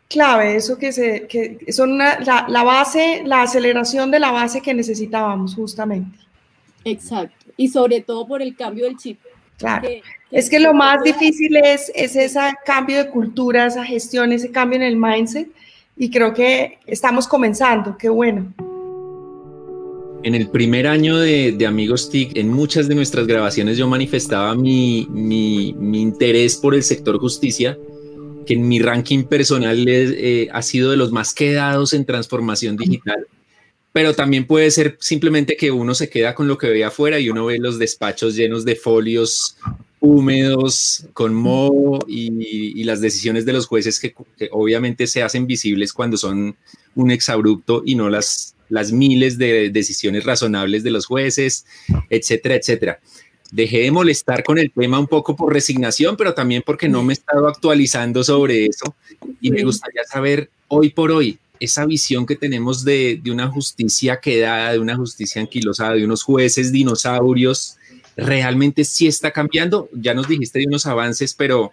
Clave, 0.08 0.56
eso 0.56 0.78
que, 0.78 0.92
se, 0.92 1.26
que 1.28 1.58
son 1.72 1.98
la, 1.98 2.46
la, 2.48 2.64
base, 2.64 3.24
la 3.26 3.42
aceleración 3.42 4.12
de 4.12 4.20
la 4.20 4.32
base 4.32 4.62
que 4.62 4.74
necesitábamos 4.74 5.56
justamente. 5.56 6.20
Exacto, 6.84 7.52
y 7.58 7.68
sobre 7.70 8.02
todo 8.02 8.28
por 8.28 8.42
el 8.42 8.56
cambio 8.56 8.86
del 8.86 8.98
chip. 8.98 9.20
Claro, 9.58 9.88
es 10.32 10.50
que 10.50 10.60
lo 10.60 10.74
más 10.74 11.02
difícil 11.02 11.56
es, 11.58 11.92
es 11.96 12.16
ese 12.16 12.40
cambio 12.66 12.98
de 12.98 13.10
cultura, 13.10 13.66
esa 13.66 13.86
gestión, 13.86 14.32
ese 14.32 14.52
cambio 14.52 14.76
en 14.78 14.84
el 14.84 14.98
mindset, 14.98 15.50
y 15.98 16.12
creo 16.12 16.34
que 16.34 16.78
estamos 16.86 17.28
comenzando, 17.28 17.98
qué 17.98 18.10
bueno. 18.10 18.54
En 20.24 20.36
el 20.36 20.50
primer 20.50 20.88
año 20.88 21.18
de, 21.18 21.52
de, 21.52 21.66
Amigos 21.66 22.10
TIC, 22.10 22.36
en 22.36 22.52
muchas 22.52 22.88
de 22.88 22.96
nuestras 22.96 23.28
grabaciones 23.28 23.78
yo 23.78 23.88
manifestaba 23.88 24.56
mi, 24.56 25.08
mi, 25.10 25.74
mi 25.74 26.02
interés 26.02 26.58
por 26.58 26.76
el 26.76 26.84
sector 26.84 27.20
justicia, 27.20 27.78
que 28.46 28.54
en 28.54 28.68
mi 28.68 28.80
ranking 28.80 29.24
personal 29.24 29.86
eh, 29.88 30.48
ha 30.52 30.62
sido 30.62 30.92
de 30.92 30.98
los 30.98 31.12
más 31.12 31.34
quedados 31.34 31.94
en 31.94 32.06
transformación 32.06 32.78
digital. 32.78 33.28
Pero 33.92 34.14
también 34.14 34.46
puede 34.46 34.72
ser 34.72 34.98
simplemente 35.00 35.56
que 35.56 35.72
uno 35.72 35.96
se 35.96 36.10
queda 36.10 36.36
con 36.36 36.48
lo 36.48 36.58
que 36.58 36.70
ve 36.70 36.84
afuera 36.84 37.20
y 37.20 37.30
uno 37.30 37.46
ve 37.46 37.58
los 37.60 37.80
despachos 37.80 38.36
llenos 38.36 38.66
de 38.66 38.76
folios 38.76 39.58
húmedos, 40.06 41.08
con 41.14 41.34
moho 41.34 42.00
y, 42.08 42.84
las 42.84 43.02
decisiones 43.02 43.46
de 43.46 43.54
los 43.54 43.66
jueces 43.66 44.00
que, 44.00 44.14
obviamente 44.52 45.08
se 45.08 45.24
hacen 45.24 45.48
visibles 45.48 45.94
cuando 45.94 46.18
son 46.18 46.56
un 46.94 47.12
exabrupto 47.12 47.82
y 47.84 47.96
no 47.96 48.10
las, 48.10 48.56
las 48.70 48.92
miles 48.92 49.38
de 49.38 49.72
decisiones 49.72 50.24
razonables 50.24 50.84
de 50.84 50.92
los 50.92 51.08
jueces, 51.08 51.66
etcétera, 52.10 52.56
etcétera. 52.56 53.00
Dejé 53.56 53.80
de 53.84 53.92
molestar 53.92 54.44
con 54.44 54.58
el 54.58 54.70
tema 54.70 55.00
un 55.00 55.08
poco 55.08 55.34
por 55.34 55.54
resignación, 55.54 56.18
pero 56.18 56.34
también 56.34 56.62
porque 56.66 56.90
no 56.90 57.04
me 57.04 57.14
he 57.14 57.16
estado 57.16 57.48
actualizando 57.48 58.22
sobre 58.22 58.66
eso 58.66 58.94
y 59.40 59.50
me 59.50 59.64
gustaría 59.64 60.04
saber 60.04 60.50
hoy 60.68 60.90
por 60.90 61.10
hoy 61.12 61.40
esa 61.62 61.86
visión 61.86 62.26
que 62.26 62.36
tenemos 62.36 62.84
de, 62.84 63.18
de 63.24 63.32
una 63.32 63.48
justicia 63.48 64.20
quedada, 64.20 64.74
de 64.74 64.80
una 64.80 64.98
justicia 64.98 65.42
anquilosada, 65.42 65.94
de 65.94 66.04
unos 66.04 66.22
jueces 66.22 66.74
dinosaurios 66.74 67.78
realmente 68.18 68.84
sí 68.84 69.08
está 69.08 69.32
cambiando. 69.32 69.90
Ya 69.94 70.14
nos 70.14 70.28
dijiste 70.28 70.60
de 70.60 70.68
unos 70.68 70.86
avances, 70.86 71.34
pero 71.34 71.72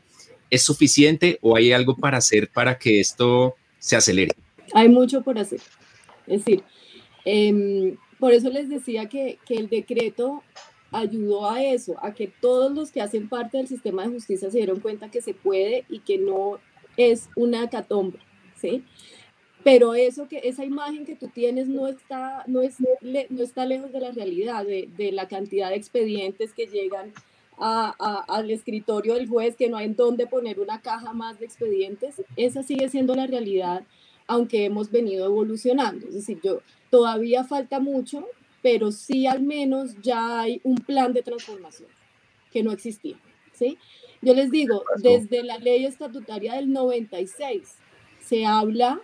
¿es 0.51 0.63
suficiente 0.63 1.39
o 1.41 1.57
hay 1.57 1.73
algo 1.73 1.97
para 1.97 2.19
hacer 2.19 2.49
para 2.49 2.79
que 2.79 3.01
esto 3.01 3.57
se 3.79 3.97
acelere? 3.97 4.33
Hay 4.73 4.89
mucho 4.89 5.23
por 5.23 5.37
hacer. 5.37 5.61
Es 6.27 6.45
decir, 6.45 6.63
em, 7.25 7.97
por 8.19 8.33
eso 8.33 8.51
les 8.51 8.69
decía 8.69 9.09
que, 9.09 9.39
que 9.45 9.55
el 9.55 9.69
decreto 9.69 10.43
ayudó 10.93 11.51
a 11.51 11.63
eso, 11.63 11.97
a 12.03 12.15
que 12.15 12.31
todos 12.41 12.73
los 12.73 12.93
que 12.93 13.01
hacen 13.01 13.29
parte 13.29 13.59
del 13.59 13.69
sistema 13.69 14.05
de 14.05 14.13
justicia 14.13 14.51
se 14.51 14.59
dieron 14.59 14.81
cuenta 14.81 15.11
que 15.11 15.23
se 15.23 15.35
puede 15.35 15.85
y 15.89 16.01
que 16.01 16.19
no 16.19 16.59
es 16.97 17.31
una 17.35 17.69
catomba, 17.71 18.19
¿sí? 18.57 18.85
pero 19.65 19.95
eso 19.95 20.29
que 20.29 20.41
esa 20.45 20.65
imagen 20.65 21.05
que 21.05 21.15
tú 21.15 21.29
tienes 21.29 21.69
no 21.69 21.87
está 21.89 22.45
no 22.47 22.63
es 22.63 22.77
no 23.31 23.43
está 23.43 23.67
lejos 23.67 23.93
de 23.93 24.01
la 24.01 24.11
realidad 24.11 24.65
de, 24.65 24.89
de 24.97 25.13
la 25.13 25.29
cantidad 25.29 25.71
de 25.71 25.77
expedientes 25.77 26.53
que 26.53 26.67
llegan 26.67 27.13
a, 27.59 28.25
al 28.29 28.51
escritorio 28.51 29.15
del 29.15 29.29
juez 29.29 29.57
que 29.57 29.69
no 29.69 29.77
hay 29.77 29.87
en 29.87 29.97
dónde 29.97 30.27
poner 30.27 30.59
una 30.59 30.81
caja 30.81 31.13
más 31.13 31.39
de 31.39 31.47
expedientes 31.47 32.23
esa 32.37 32.63
sigue 32.63 32.89
siendo 32.89 33.15
la 33.15 33.27
realidad 33.27 33.85
aunque 34.27 34.65
hemos 34.65 34.91
venido 34.91 35.27
evolucionando 35.27 36.07
es 36.09 36.15
decir 36.15 36.41
yo 36.43 36.61
todavía 36.91 37.45
falta 37.45 37.79
mucho 37.79 38.27
pero 38.63 38.93
sí 38.93 39.27
al 39.27 39.43
menos 39.43 39.95
ya 40.03 40.41
hay 40.41 40.61
un 40.65 40.77
plan 40.77 41.13
de 41.13 41.23
transformación 41.23 41.89
que 42.51 42.63
no 42.63 42.73
existía 42.73 43.17
sí 43.53 43.79
yo 44.21 44.35
les 44.35 44.51
digo 44.51 44.85
desde 44.99 45.43
la 45.43 45.59
ley 45.59 45.85
estatutaria 45.85 46.55
del 46.55 46.73
96 46.73 47.77
se 48.21 48.47
habla 48.47 49.01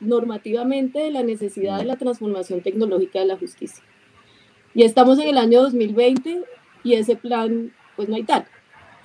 normativamente 0.00 1.00
de 1.00 1.10
la 1.10 1.22
necesidad 1.22 1.78
de 1.78 1.84
la 1.84 1.96
transformación 1.96 2.60
tecnológica 2.60 3.20
de 3.20 3.26
la 3.26 3.36
justicia. 3.36 3.82
Y 4.74 4.84
estamos 4.84 5.18
en 5.18 5.28
el 5.28 5.38
año 5.38 5.62
2020 5.62 6.42
y 6.84 6.94
ese 6.94 7.16
plan, 7.16 7.72
pues 7.96 8.08
no 8.08 8.16
hay 8.16 8.24
tal, 8.24 8.46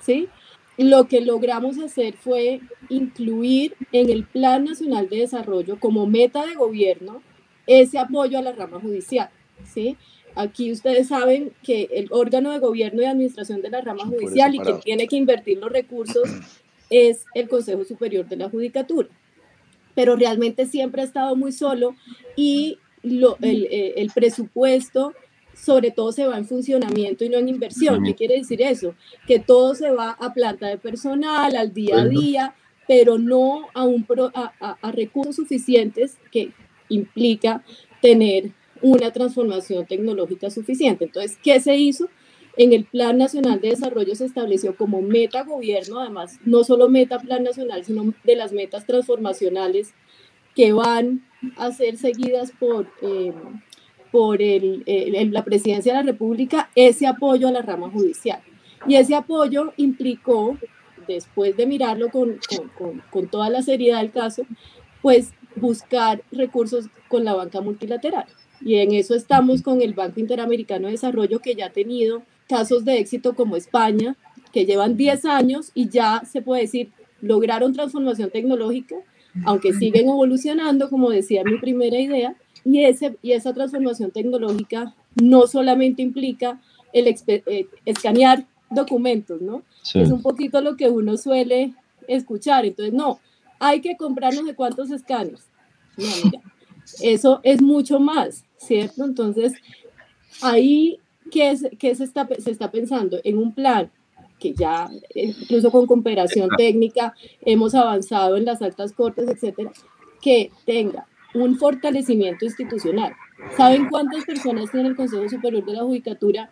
¿sí? 0.00 0.28
Lo 0.76 1.08
que 1.08 1.20
logramos 1.20 1.78
hacer 1.78 2.14
fue 2.14 2.60
incluir 2.88 3.74
en 3.92 4.10
el 4.10 4.24
Plan 4.24 4.64
Nacional 4.64 5.08
de 5.08 5.18
Desarrollo 5.18 5.78
como 5.78 6.06
meta 6.06 6.46
de 6.46 6.54
gobierno 6.54 7.22
ese 7.66 7.98
apoyo 7.98 8.38
a 8.38 8.42
la 8.42 8.52
rama 8.52 8.80
judicial, 8.80 9.28
¿sí? 9.64 9.96
Aquí 10.34 10.70
ustedes 10.70 11.08
saben 11.08 11.52
que 11.62 11.88
el 11.92 12.08
órgano 12.10 12.52
de 12.52 12.58
gobierno 12.58 13.02
y 13.02 13.06
administración 13.06 13.62
de 13.62 13.70
la 13.70 13.80
rama 13.80 14.04
judicial 14.06 14.54
y 14.54 14.58
quien 14.58 14.80
tiene 14.80 15.08
que 15.08 15.16
invertir 15.16 15.58
los 15.58 15.72
recursos 15.72 16.28
es 16.90 17.24
el 17.34 17.48
Consejo 17.48 17.84
Superior 17.84 18.26
de 18.26 18.36
la 18.36 18.48
Judicatura 18.48 19.08
pero 19.98 20.14
realmente 20.14 20.64
siempre 20.66 21.02
ha 21.02 21.04
estado 21.04 21.34
muy 21.34 21.50
solo 21.50 21.96
y 22.36 22.78
lo, 23.02 23.36
el, 23.42 23.64
eh, 23.64 23.94
el, 23.96 24.12
presupuesto 24.12 25.12
sobre 25.54 25.90
todo 25.90 26.12
se 26.12 26.24
va 26.24 26.38
en 26.38 26.46
funcionamiento 26.46 27.24
y 27.24 27.28
no 27.28 27.38
en 27.38 27.48
inversión. 27.48 28.04
¿Qué 28.04 28.14
quiere 28.14 28.36
decir 28.36 28.62
eso? 28.62 28.94
Que 29.26 29.40
todo 29.40 29.74
se 29.74 29.90
va 29.90 30.10
a 30.10 30.32
planta 30.32 30.68
de 30.68 30.78
personal, 30.78 31.56
al 31.56 31.74
día 31.74 32.02
a 32.02 32.04
día, 32.06 32.54
pero 32.86 33.18
no 33.18 33.66
a, 33.74 33.82
un 33.82 34.06
a, 34.34 34.76
a, 34.80 34.92
recursos 34.92 35.34
suficientes 35.34 36.16
que 36.30 36.52
implica 36.88 37.64
tener 38.00 38.52
una 38.82 39.12
transformación 39.12 39.86
tecnológica 39.86 40.50
suficiente. 40.50 41.04
Entonces, 41.04 41.38
¿qué 41.42 41.60
se 41.60 41.76
hizo? 41.76 42.08
En 42.56 42.72
el 42.72 42.84
Plan 42.84 43.16
Nacional 43.18 43.60
de 43.60 43.68
Desarrollo 43.68 44.14
se 44.16 44.24
estableció 44.24 44.76
como 44.76 45.00
meta 45.00 45.44
gobierno, 45.44 46.00
además, 46.00 46.40
no 46.44 46.64
solo 46.64 46.88
meta 46.88 47.20
Plan 47.20 47.44
Nacional, 47.44 47.84
sino 47.84 48.12
de 48.24 48.36
las 48.36 48.52
metas 48.52 48.84
transformacionales 48.84 49.94
que 50.56 50.72
van 50.72 51.24
a 51.56 51.70
ser 51.70 51.96
seguidas 51.98 52.50
por, 52.58 52.90
eh, 53.02 53.32
por 54.10 54.42
el, 54.42 54.82
la 55.32 55.44
Presidencia 55.44 55.92
de 55.92 55.98
la 55.98 56.10
República, 56.10 56.70
ese 56.74 57.06
apoyo 57.06 57.46
a 57.46 57.52
la 57.52 57.62
rama 57.62 57.90
judicial. 57.90 58.40
Y 58.88 58.96
ese 58.96 59.14
apoyo 59.14 59.72
implicó, 59.76 60.58
después 61.06 61.56
de 61.56 61.66
mirarlo 61.66 62.10
con, 62.10 62.40
con, 62.76 63.02
con 63.10 63.28
toda 63.28 63.50
la 63.50 63.62
seriedad 63.62 64.00
del 64.00 64.10
caso, 64.10 64.44
pues 65.00 65.32
buscar 65.54 66.22
recursos 66.32 66.86
con 67.08 67.24
la 67.24 67.34
banca 67.34 67.60
multilateral. 67.60 68.26
Y 68.60 68.76
en 68.76 68.92
eso 68.92 69.14
estamos 69.14 69.62
con 69.62 69.82
el 69.82 69.94
Banco 69.94 70.20
Interamericano 70.20 70.86
de 70.86 70.92
Desarrollo, 70.92 71.40
que 71.40 71.54
ya 71.54 71.66
ha 71.66 71.70
tenido 71.70 72.22
casos 72.48 72.84
de 72.84 72.98
éxito 72.98 73.34
como 73.34 73.56
España, 73.56 74.16
que 74.52 74.64
llevan 74.64 74.96
10 74.96 75.24
años 75.26 75.70
y 75.74 75.88
ya 75.88 76.22
se 76.30 76.42
puede 76.42 76.62
decir, 76.62 76.90
lograron 77.20 77.72
transformación 77.72 78.30
tecnológica, 78.30 78.96
aunque 79.44 79.72
siguen 79.72 80.08
evolucionando, 80.08 80.88
como 80.88 81.10
decía 81.10 81.44
mi 81.44 81.58
primera 81.58 81.98
idea, 81.98 82.34
y, 82.64 82.84
ese, 82.84 83.16
y 83.22 83.32
esa 83.32 83.52
transformación 83.52 84.10
tecnológica 84.10 84.94
no 85.14 85.46
solamente 85.46 86.02
implica 86.02 86.60
el 86.92 87.06
eh, 87.06 87.66
escanear 87.84 88.46
documentos, 88.70 89.40
¿no? 89.40 89.62
Es 89.94 90.10
un 90.10 90.22
poquito 90.22 90.60
lo 90.60 90.76
que 90.76 90.88
uno 90.88 91.16
suele 91.16 91.74
escuchar. 92.06 92.64
Entonces, 92.64 92.94
no, 92.94 93.20
hay 93.58 93.80
que 93.80 93.96
comprar 93.96 94.34
no 94.34 94.44
sé 94.44 94.54
cuántos 94.54 94.90
escáneres. 94.90 95.46
No, 95.96 96.06
mira, 96.24 96.42
eso 97.00 97.40
es 97.42 97.60
mucho 97.62 98.00
más, 98.00 98.44
¿cierto? 98.56 99.04
Entonces, 99.04 99.52
ahí, 100.42 100.98
¿qué, 101.30 101.50
es, 101.50 101.66
qué 101.78 101.94
se, 101.94 102.04
está, 102.04 102.28
se 102.38 102.50
está 102.50 102.70
pensando? 102.70 103.18
En 103.24 103.38
un 103.38 103.54
plan 103.54 103.90
que 104.38 104.54
ya, 104.54 104.88
incluso 105.14 105.70
con 105.70 105.86
cooperación 105.86 106.48
técnica, 106.56 107.14
hemos 107.42 107.74
avanzado 107.74 108.36
en 108.36 108.44
las 108.44 108.62
altas 108.62 108.92
cortes, 108.92 109.28
etcétera, 109.28 109.72
que 110.20 110.50
tenga 110.64 111.06
un 111.34 111.58
fortalecimiento 111.58 112.44
institucional. 112.44 113.12
¿Saben 113.56 113.88
cuántas 113.88 114.24
personas 114.24 114.70
tiene 114.70 114.88
el 114.88 114.96
Consejo 114.96 115.28
Superior 115.28 115.64
de 115.64 115.72
la 115.72 115.82
Judicatura 115.82 116.50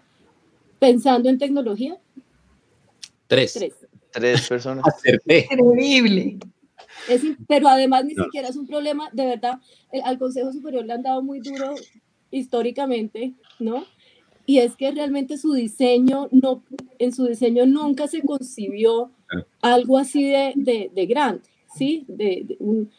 pensando 0.78 1.28
en 1.28 1.38
tecnología? 1.38 1.96
Tres. 3.26 3.58
Tres, 4.12 4.48
personas. 4.48 4.84
Increíble. 5.04 6.38
Pero 7.47 7.68
además 7.68 8.04
ni 8.04 8.14
siquiera 8.14 8.49
es 8.49 8.56
un 8.56 8.66
problema, 8.66 9.11
de 9.12 9.26
verdad, 9.26 9.61
al 10.04 10.18
Consejo 10.18 10.52
Superior 10.52 10.85
le 10.85 10.92
han 10.92 11.02
dado 11.02 11.23
muy 11.23 11.40
duro 11.40 11.75
históricamente, 12.30 13.35
¿no? 13.59 13.85
Y 14.47 14.59
es 14.59 14.76
que 14.76 14.90
realmente 14.92 15.38
su 15.38 15.52
diseño, 15.54 16.28
no, 16.30 16.62
en 16.99 17.12
su 17.12 17.26
diseño 17.26 17.66
nunca 17.66 18.06
se 18.06 18.23
concibió 18.23 19.11
algo 19.61 19.99
así 19.99 20.25
de, 20.25 20.52
de, 20.54 20.90
de 20.95 21.06
grande, 21.06 21.42
¿sí? 21.75 22.04
De, 22.06 22.56
un, 22.61 22.90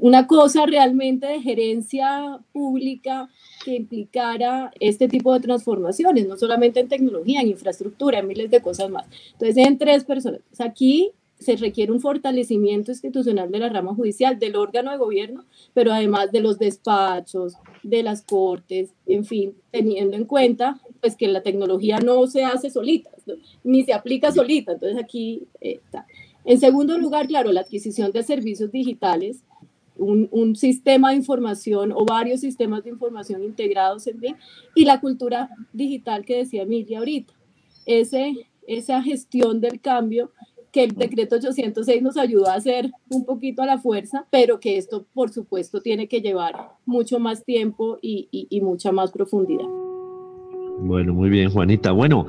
una 0.00 0.26
cosa 0.26 0.66
realmente 0.66 1.26
de 1.26 1.40
gerencia 1.40 2.40
pública 2.52 3.28
que 3.64 3.76
implicara 3.76 4.72
este 4.80 5.08
tipo 5.08 5.32
de 5.32 5.40
transformaciones, 5.40 6.26
no 6.26 6.36
solamente 6.36 6.80
en 6.80 6.88
tecnología, 6.88 7.40
en 7.40 7.48
infraestructura, 7.48 8.18
en 8.18 8.26
miles 8.26 8.50
de 8.50 8.60
cosas 8.60 8.90
más. 8.90 9.06
Entonces, 9.32 9.56
en 9.56 9.78
tres 9.78 10.04
personas. 10.04 10.40
Aquí 10.58 11.12
se 11.38 11.56
requiere 11.56 11.92
un 11.92 12.00
fortalecimiento 12.00 12.90
institucional 12.90 13.50
de 13.50 13.58
la 13.58 13.68
rama 13.68 13.94
judicial, 13.94 14.38
del 14.38 14.56
órgano 14.56 14.90
de 14.90 14.98
gobierno, 14.98 15.44
pero 15.72 15.92
además 15.92 16.32
de 16.32 16.40
los 16.40 16.58
despachos, 16.58 17.54
de 17.82 18.02
las 18.02 18.22
cortes, 18.22 18.92
en 19.06 19.24
fin, 19.24 19.54
teniendo 19.70 20.16
en 20.16 20.24
cuenta 20.24 20.80
pues 21.00 21.14
que 21.14 21.28
la 21.28 21.42
tecnología 21.42 22.00
no 22.00 22.26
se 22.26 22.44
hace 22.44 22.70
solita, 22.70 23.10
ni 23.62 23.84
se 23.84 23.92
aplica 23.92 24.32
solita. 24.32 24.72
Entonces 24.72 24.98
aquí 24.98 25.44
está. 25.60 26.06
En 26.44 26.58
segundo 26.58 26.98
lugar, 26.98 27.26
claro, 27.26 27.52
la 27.52 27.60
adquisición 27.60 28.10
de 28.10 28.22
servicios 28.22 28.72
digitales 28.72 29.44
un, 29.98 30.56
sistema 30.56 31.10
de 31.10 31.16
información 31.16 31.92
o 31.92 32.04
varios 32.04 32.40
sistemas 32.40 32.84
de 32.84 32.90
información 32.90 33.42
integrados 33.42 34.06
en 34.06 34.20
fin, 34.20 34.36
y 34.74 34.84
la 34.84 35.00
cultura 35.00 35.50
digital 35.72 36.24
que 36.24 36.36
decía 36.36 36.62
Emilia 36.62 36.98
ahorita. 36.98 37.34
Ese, 37.86 38.48
esa 38.66 39.02
gestión 39.02 39.60
del 39.60 39.80
cambio 39.80 40.30
que 40.72 40.84
el 40.84 40.92
decreto 40.92 41.36
806 41.36 42.02
nos 42.02 42.16
ayudó 42.16 42.48
a 42.48 42.54
hacer 42.54 42.90
un 43.10 43.24
poquito 43.24 43.62
a 43.62 43.66
la 43.66 43.78
fuerza, 43.78 44.26
pero 44.30 44.60
que 44.60 44.76
esto, 44.76 45.06
por 45.14 45.30
supuesto, 45.30 45.80
tiene 45.80 46.08
que 46.08 46.20
llevar 46.20 46.72
mucho 46.86 47.18
más 47.18 47.44
tiempo 47.44 47.98
y, 48.02 48.28
y 48.30 48.60
mucha 48.60 48.92
más 48.92 49.10
profundidad. 49.10 49.66
Bueno, 50.80 51.12
muy 51.12 51.28
bien, 51.28 51.50
Juanita. 51.50 51.90
Bueno, 51.90 52.26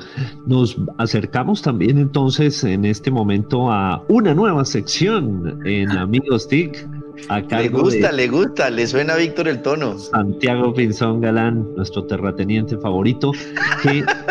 nos 0.47 0.75
acercamos 0.97 1.61
también 1.61 1.99
entonces 1.99 2.63
en 2.63 2.83
este 2.83 3.11
momento 3.11 3.71
a 3.71 4.03
una 4.09 4.33
nueva 4.33 4.65
sección 4.65 5.61
en 5.65 5.91
Amigos 5.91 6.47
TIC 6.47 6.87
le 7.49 7.69
gusta, 7.69 8.11
le 8.11 8.27
gusta, 8.27 8.69
le 8.69 8.87
suena 8.87 9.13
a 9.13 9.17
Víctor 9.17 9.47
el 9.47 9.61
tono. 9.61 9.97
Santiago 9.97 10.73
Pinzón 10.73 11.21
Galán, 11.21 11.67
nuestro 11.75 12.05
terrateniente 12.05 12.77
favorito, 12.77 13.31
que 13.83 14.03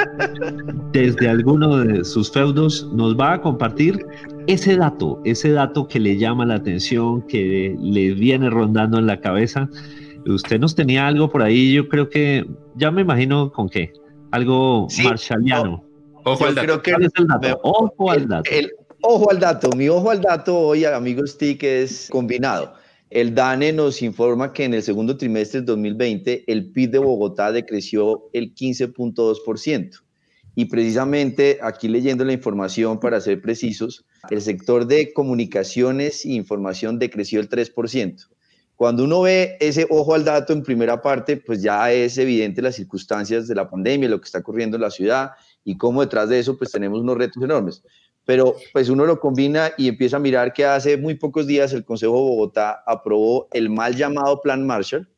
desde 0.93 1.29
alguno 1.29 1.79
de 1.79 2.05
sus 2.05 2.31
feudos 2.31 2.89
nos 2.93 3.19
va 3.19 3.35
a 3.35 3.41
compartir 3.41 4.05
ese 4.47 4.77
dato, 4.77 5.21
ese 5.25 5.51
dato 5.51 5.87
que 5.89 6.01
le 6.01 6.17
llama 6.17 6.47
la 6.47 6.55
atención, 6.55 7.23
que 7.23 7.77
le 7.81 8.15
viene 8.15 8.51
rondando 8.51 8.99
en 8.99 9.07
la 9.07 9.21
cabeza. 9.21 9.69
Usted 10.27 10.59
nos 10.59 10.75
tenía 10.75 11.07
algo 11.07 11.31
por 11.31 11.43
ahí, 11.43 11.73
yo 11.73 11.89
creo 11.89 12.09
que, 12.09 12.47
ya 12.77 12.91
me 12.91 13.03
imagino 13.03 13.53
con 13.53 13.69
qué, 13.69 13.93
algo 14.31 14.87
sí, 14.89 15.03
marshalliano. 15.05 15.85
Ojo 16.25 16.45
al 16.47 16.55
dato. 16.55 16.83
ojo 17.63 18.11
al 18.11 18.29
dato. 18.29 18.49
ojo 19.03 19.31
al 19.31 19.41
dato, 19.41 19.71
mi 19.77 19.89
ojo 19.89 20.11
al 20.11 20.21
dato 20.21 20.59
hoy, 20.59 20.85
amigos 20.85 21.39
TIC, 21.39 21.63
es 21.63 22.09
combinado. 22.11 22.75
El 23.11 23.35
DANE 23.35 23.73
nos 23.73 24.03
informa 24.03 24.53
que 24.53 24.65
en 24.65 24.75
el 24.75 24.83
segundo 24.83 25.17
trimestre 25.17 25.61
del 25.61 25.67
2020 25.67 26.45
el 26.47 26.71
PIB 26.71 26.91
de 26.91 26.99
Bogotá 26.99 27.53
decreció 27.53 28.29
el 28.35 28.55
15.2%. 28.55 30.03
Y 30.59 30.65
precisamente 30.65 31.61
aquí 31.63 31.87
leyendo 31.87 32.25
la 32.25 32.33
información, 32.33 32.99
para 32.99 33.21
ser 33.21 33.41
precisos, 33.41 34.05
el 34.29 34.43
sector 34.43 34.89
de 34.89 35.13
comunicaciones 35.13 36.25
e 36.25 36.31
información 36.31 36.99
decreció 36.99 37.39
el 37.39 37.49
3%. 37.49 38.27
Cuando 38.75 39.05
uno 39.05 39.21
ve 39.21 39.57
ese 39.61 39.87
ojo 39.89 40.17
al 40.17 40.25
dato 40.25 40.53
en 40.53 40.65
primera 40.65 41.01
parte, 41.01 41.37
pues 41.37 41.63
ya 41.63 41.93
es 41.93 42.19
evidente 42.19 42.61
las 42.61 42.75
circunstancias 42.75 43.47
de 43.47 43.55
la 43.55 43.71
pandemia, 43.71 44.09
lo 44.09 44.21
que 44.21 44.25
está 44.25 44.41
ocurriendo 44.41 44.77
en 44.77 44.83
la 44.83 44.91
ciudad 44.91 45.31
y 45.63 45.77
cómo 45.77 46.01
detrás 46.01 46.29
de 46.29 46.41
eso 46.41 46.59
pues 46.59 46.73
tenemos 46.73 46.99
unos 46.99 47.17
retos 47.17 47.41
enormes 47.41 47.85
pero 48.25 48.57
pues 48.73 48.89
uno 48.89 49.07
lo 49.07 49.21
combina 49.21 49.71
y 49.79 49.87
empieza 49.87 50.17
a 50.17 50.21
mirar 50.21 50.53
que 50.53 50.65
hace 50.65 50.97
muy 50.97 51.15
pocos 51.15 51.47
días 51.47 51.73
el 51.73 51.85
Consejo 51.85 52.15
de 52.15 52.21
Bogotá 52.21 52.83
aprobó 52.85 53.49
el 53.53 53.71
mal 53.71 53.95
llamado 53.95 54.43
Plan 54.43 54.67
Marshall 54.67 55.09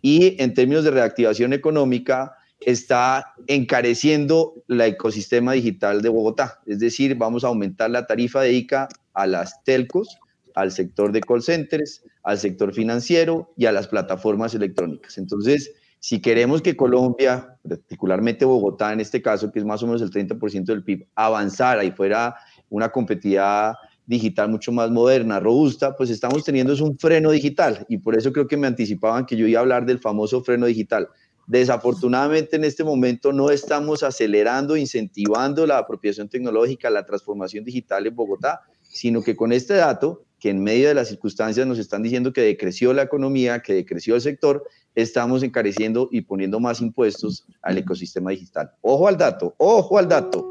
y 0.00 0.40
en 0.40 0.54
términos 0.54 0.84
de 0.84 0.92
reactivación 0.92 1.52
económica 1.52 2.35
está 2.60 3.34
encareciendo 3.46 4.54
el 4.68 4.80
ecosistema 4.80 5.52
digital 5.52 6.02
de 6.02 6.08
Bogotá. 6.08 6.60
Es 6.66 6.78
decir, 6.78 7.14
vamos 7.16 7.44
a 7.44 7.48
aumentar 7.48 7.90
la 7.90 8.06
tarifa 8.06 8.40
de 8.42 8.52
ICA 8.52 8.88
a 9.14 9.26
las 9.26 9.62
telcos, 9.64 10.18
al 10.54 10.72
sector 10.72 11.12
de 11.12 11.20
call 11.20 11.42
centers, 11.42 12.02
al 12.22 12.38
sector 12.38 12.72
financiero 12.72 13.52
y 13.56 13.66
a 13.66 13.72
las 13.72 13.88
plataformas 13.88 14.54
electrónicas. 14.54 15.18
Entonces, 15.18 15.72
si 16.00 16.20
queremos 16.20 16.62
que 16.62 16.76
Colombia, 16.76 17.58
particularmente 17.68 18.44
Bogotá 18.44 18.92
en 18.92 19.00
este 19.00 19.20
caso, 19.20 19.50
que 19.50 19.58
es 19.58 19.64
más 19.64 19.82
o 19.82 19.86
menos 19.86 20.02
el 20.02 20.10
30% 20.10 20.64
del 20.64 20.84
PIB, 20.84 21.06
avanzara 21.14 21.84
y 21.84 21.90
fuera 21.90 22.36
una 22.68 22.90
competitividad 22.90 23.74
digital 24.06 24.48
mucho 24.48 24.72
más 24.72 24.90
moderna, 24.90 25.40
robusta, 25.40 25.96
pues 25.96 26.10
estamos 26.10 26.44
teniendo 26.44 26.72
es 26.72 26.80
un 26.80 26.96
freno 26.96 27.30
digital 27.32 27.84
y 27.88 27.98
por 27.98 28.16
eso 28.16 28.32
creo 28.32 28.46
que 28.46 28.56
me 28.56 28.68
anticipaban 28.68 29.26
que 29.26 29.36
yo 29.36 29.46
iba 29.46 29.58
a 29.58 29.62
hablar 29.62 29.84
del 29.84 29.98
famoso 29.98 30.42
freno 30.42 30.66
digital. 30.66 31.08
Desafortunadamente 31.46 32.56
en 32.56 32.64
este 32.64 32.82
momento 32.82 33.32
no 33.32 33.50
estamos 33.50 34.02
acelerando, 34.02 34.76
incentivando 34.76 35.66
la 35.66 35.78
apropiación 35.78 36.28
tecnológica, 36.28 36.90
la 36.90 37.06
transformación 37.06 37.64
digital 37.64 38.06
en 38.06 38.16
Bogotá, 38.16 38.62
sino 38.82 39.22
que 39.22 39.36
con 39.36 39.52
este 39.52 39.74
dato, 39.74 40.24
que 40.40 40.50
en 40.50 40.62
medio 40.62 40.88
de 40.88 40.94
las 40.94 41.08
circunstancias 41.08 41.66
nos 41.66 41.78
están 41.78 42.02
diciendo 42.02 42.32
que 42.32 42.40
decreció 42.40 42.92
la 42.92 43.02
economía, 43.02 43.60
que 43.60 43.74
decreció 43.74 44.16
el 44.16 44.20
sector, 44.20 44.64
estamos 44.94 45.42
encareciendo 45.42 46.08
y 46.10 46.22
poniendo 46.22 46.58
más 46.58 46.80
impuestos 46.80 47.46
al 47.62 47.78
ecosistema 47.78 48.30
digital. 48.30 48.70
Ojo 48.80 49.06
al 49.06 49.16
dato, 49.16 49.54
ojo 49.58 49.98
al 49.98 50.08
dato. 50.08 50.44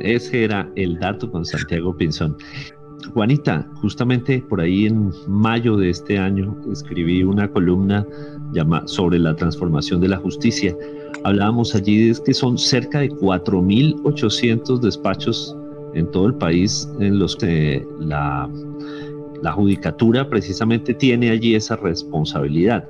Ese 0.00 0.44
era 0.44 0.70
el 0.76 0.98
dato 0.98 1.30
con 1.30 1.44
Santiago 1.44 1.96
Pinzón. 1.96 2.36
Juanita, 3.14 3.66
justamente 3.76 4.44
por 4.48 4.60
ahí 4.60 4.86
en 4.86 5.12
mayo 5.26 5.76
de 5.76 5.90
este 5.90 6.18
año 6.18 6.56
escribí 6.70 7.22
una 7.22 7.48
columna 7.50 8.06
sobre 8.86 9.18
la 9.18 9.34
transformación 9.34 10.00
de 10.00 10.08
la 10.08 10.16
justicia. 10.16 10.76
Hablábamos 11.24 11.74
allí 11.74 12.08
de 12.08 12.16
que 12.24 12.34
son 12.34 12.58
cerca 12.58 13.00
de 13.00 13.10
4.800 13.10 14.80
despachos 14.80 15.56
en 15.94 16.10
todo 16.10 16.26
el 16.26 16.34
país 16.34 16.88
en 17.00 17.18
los 17.18 17.36
que 17.36 17.86
la 18.00 18.48
la 19.42 19.52
judicatura 19.52 20.28
precisamente 20.28 20.94
tiene 20.94 21.30
allí 21.30 21.54
esa 21.54 21.76
responsabilidad. 21.76 22.88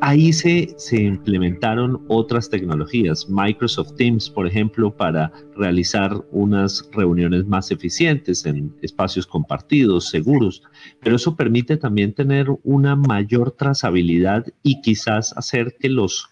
Ahí 0.00 0.32
se, 0.32 0.74
implementaron 0.92 2.04
otras 2.08 2.48
tecnologías, 2.48 3.28
Microsoft 3.28 3.94
Teams, 3.96 4.30
por 4.30 4.46
ejemplo, 4.46 4.94
para 4.94 5.32
realizar 5.56 6.24
unas 6.30 6.88
reuniones 6.92 7.46
más 7.46 7.70
eficientes 7.70 8.46
en 8.46 8.74
espacios 8.82 9.26
compartidos, 9.26 10.08
seguros, 10.08 10.62
pero 11.02 11.16
eso 11.16 11.36
permite 11.36 11.76
también 11.76 12.14
tener 12.14 12.46
una 12.62 12.96
mayor 12.96 13.52
trazabilidad 13.52 14.46
y 14.62 14.80
quizás 14.80 15.36
hacer 15.36 15.76
que 15.78 15.88
los, 15.88 16.28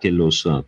que 0.00 0.10
los 0.10 0.46
uh, 0.46 0.64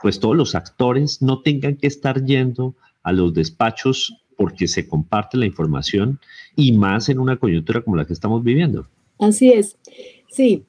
pues 0.00 0.20
todos 0.20 0.36
los 0.36 0.54
actores 0.54 1.22
no 1.22 1.40
tengan 1.40 1.76
que 1.76 1.86
estar 1.86 2.24
yendo 2.24 2.76
a 3.02 3.12
los 3.12 3.34
despachos 3.34 4.25
porque 4.36 4.68
se 4.68 4.86
comparte 4.88 5.36
la 5.36 5.46
información 5.46 6.20
y 6.54 6.72
más 6.72 7.08
en 7.08 7.18
una 7.18 7.38
coyuntura 7.38 7.82
como 7.82 7.96
la 7.96 8.06
que 8.06 8.12
estamos 8.12 8.44
viviendo. 8.44 8.86
Así 9.18 9.50
es. 9.50 9.78
Sí, 10.30 10.64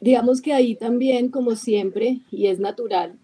digamos 0.00 0.40
que 0.40 0.52
ahí 0.52 0.74
también, 0.74 1.28
como 1.28 1.54
siempre, 1.56 2.20
y 2.30 2.46
es 2.46 2.58
natural, 2.58 3.18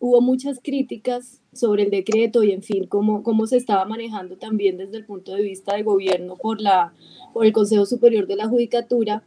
hubo 0.00 0.20
muchas 0.20 0.58
críticas 0.62 1.40
sobre 1.52 1.84
el 1.84 1.90
decreto 1.90 2.42
y, 2.42 2.52
en 2.52 2.62
fin, 2.62 2.86
cómo, 2.86 3.22
cómo 3.22 3.46
se 3.46 3.56
estaba 3.56 3.84
manejando 3.84 4.36
también 4.36 4.78
desde 4.78 4.96
el 4.96 5.04
punto 5.04 5.34
de 5.34 5.42
vista 5.42 5.76
de 5.76 5.82
gobierno 5.82 6.36
por, 6.36 6.60
la, 6.60 6.92
por 7.32 7.46
el 7.46 7.52
Consejo 7.52 7.86
Superior 7.86 8.26
de 8.26 8.36
la 8.36 8.48
Judicatura, 8.48 9.22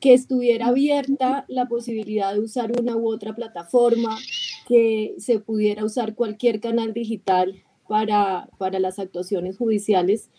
que 0.00 0.14
estuviera 0.14 0.68
abierta 0.68 1.44
la 1.48 1.66
posibilidad 1.66 2.34
de 2.34 2.40
usar 2.40 2.70
una 2.78 2.96
u 2.96 3.08
otra 3.08 3.34
plataforma, 3.34 4.16
que 4.68 5.14
se 5.18 5.40
pudiera 5.40 5.84
usar 5.84 6.14
cualquier 6.14 6.60
canal 6.60 6.92
digital 6.92 7.64
para, 7.88 8.48
para 8.58 8.78
las 8.78 8.98
actuaciones 8.98 9.56
judiciales, 9.56 10.30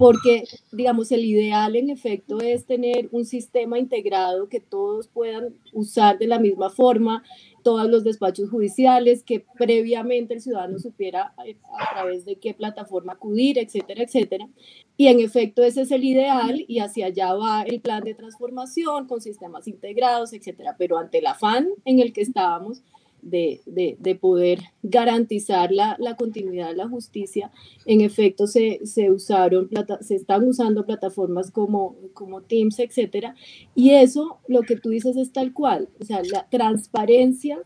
porque, 0.00 0.44
digamos, 0.72 1.12
el 1.12 1.24
ideal 1.26 1.76
en 1.76 1.90
efecto 1.90 2.40
es 2.40 2.64
tener 2.64 3.10
un 3.12 3.26
sistema 3.26 3.78
integrado 3.78 4.48
que 4.48 4.58
todos 4.58 5.08
puedan 5.08 5.54
usar 5.74 6.18
de 6.18 6.26
la 6.26 6.38
misma 6.38 6.70
forma, 6.70 7.22
todos 7.62 7.90
los 7.90 8.02
despachos 8.02 8.48
judiciales, 8.48 9.22
que 9.22 9.44
previamente 9.58 10.32
el 10.32 10.40
ciudadano 10.40 10.78
supiera 10.78 11.34
a, 11.36 11.42
a, 11.42 11.92
través 11.92 12.24
de 12.24 12.36
qué 12.36 12.54
plataforma 12.54 13.12
acudir, 13.12 13.58
etcétera, 13.58 14.02
etcétera. 14.02 14.48
Y 14.96 15.08
en 15.08 15.20
efecto 15.20 15.62
ese 15.62 15.82
es 15.82 15.90
el 15.90 16.04
ideal 16.04 16.64
y 16.66 16.78
hacia 16.78 17.06
allá 17.06 17.34
va 17.34 17.62
el 17.62 17.82
plan 17.82 18.02
de 18.02 18.14
transformación 18.14 19.06
con 19.06 19.20
sistemas 19.20 19.68
integrados, 19.68 20.32
etcétera. 20.32 20.76
Pero 20.78 20.96
ante 20.96 21.18
el 21.18 21.26
afán 21.26 21.68
en 21.84 22.00
el 22.00 22.14
que 22.14 22.22
estábamos, 22.22 22.82
de, 23.22 23.60
de, 23.66 23.96
de 23.98 24.14
poder 24.14 24.60
garantizar 24.82 25.72
la, 25.72 25.96
la, 25.98 26.16
continuidad 26.16 26.68
de 26.68 26.76
la 26.76 26.88
justicia, 26.88 27.50
en 27.86 28.00
efecto 28.00 28.46
se, 28.46 28.80
se 28.84 29.10
usaron, 29.10 29.68
se 30.00 30.14
están 30.14 30.46
usando 30.46 30.86
plataformas 30.86 31.50
como, 31.50 31.96
como 32.14 32.42
Teams, 32.42 32.78
etcétera, 32.78 33.34
y 33.74 33.90
eso, 33.90 34.38
lo 34.48 34.62
que 34.62 34.76
tú 34.76 34.90
dices 34.90 35.16
es 35.16 35.32
tal 35.32 35.52
cual, 35.52 35.88
o 36.00 36.04
sea, 36.04 36.22
la 36.30 36.48
transparencia 36.50 37.58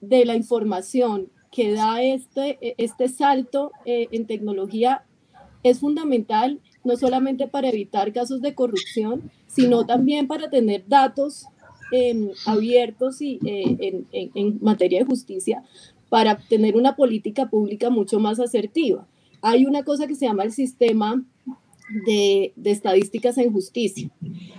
de 0.00 0.24
la 0.24 0.36
información 0.36 1.30
que 1.50 1.72
da 1.72 2.02
este, 2.02 2.58
este 2.78 3.08
salto 3.08 3.70
eh, 3.84 4.08
en 4.10 4.26
tecnología 4.26 5.04
es 5.62 5.78
fundamental 5.80 6.60
no 6.84 6.96
solamente 6.96 7.48
para 7.48 7.68
evitar 7.68 8.12
casos 8.12 8.42
de 8.42 8.54
corrupción, 8.54 9.30
sino 9.46 9.86
también 9.86 10.26
para 10.26 10.50
tener 10.50 10.84
datos 10.86 11.46
eh, 11.96 12.32
abiertos 12.46 13.22
y, 13.22 13.38
eh, 13.46 14.04
en, 14.34 14.58
materia 14.60 14.98
de 14.98 15.04
justicia 15.04 15.62
para 16.08 16.38
tener 16.38 16.76
una 16.76 16.96
política 16.96 17.48
pública 17.48 17.88
mucho 17.88 18.18
más 18.18 18.40
asertiva. 18.40 19.06
Hay 19.42 19.64
una 19.64 19.84
cosa 19.84 20.08
que 20.08 20.16
se 20.16 20.26
llama 20.26 20.42
el 20.42 20.50
sistema 20.50 21.22
de, 22.04 22.52
de, 22.56 22.70
estadísticas 22.72 23.38
en 23.38 23.52
justicia, 23.52 24.10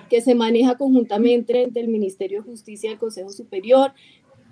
que 0.09 0.21
se 0.21 0.33
maneja 0.33 0.77
conjuntamente 0.77 1.61
entre 1.61 1.81
el 1.81 1.89
Ministerio 1.89 2.41
de 2.41 2.49
Justicia 2.49 2.89
y 2.89 2.93
el 2.93 2.99
Consejo 2.99 3.31
Superior, 3.31 3.91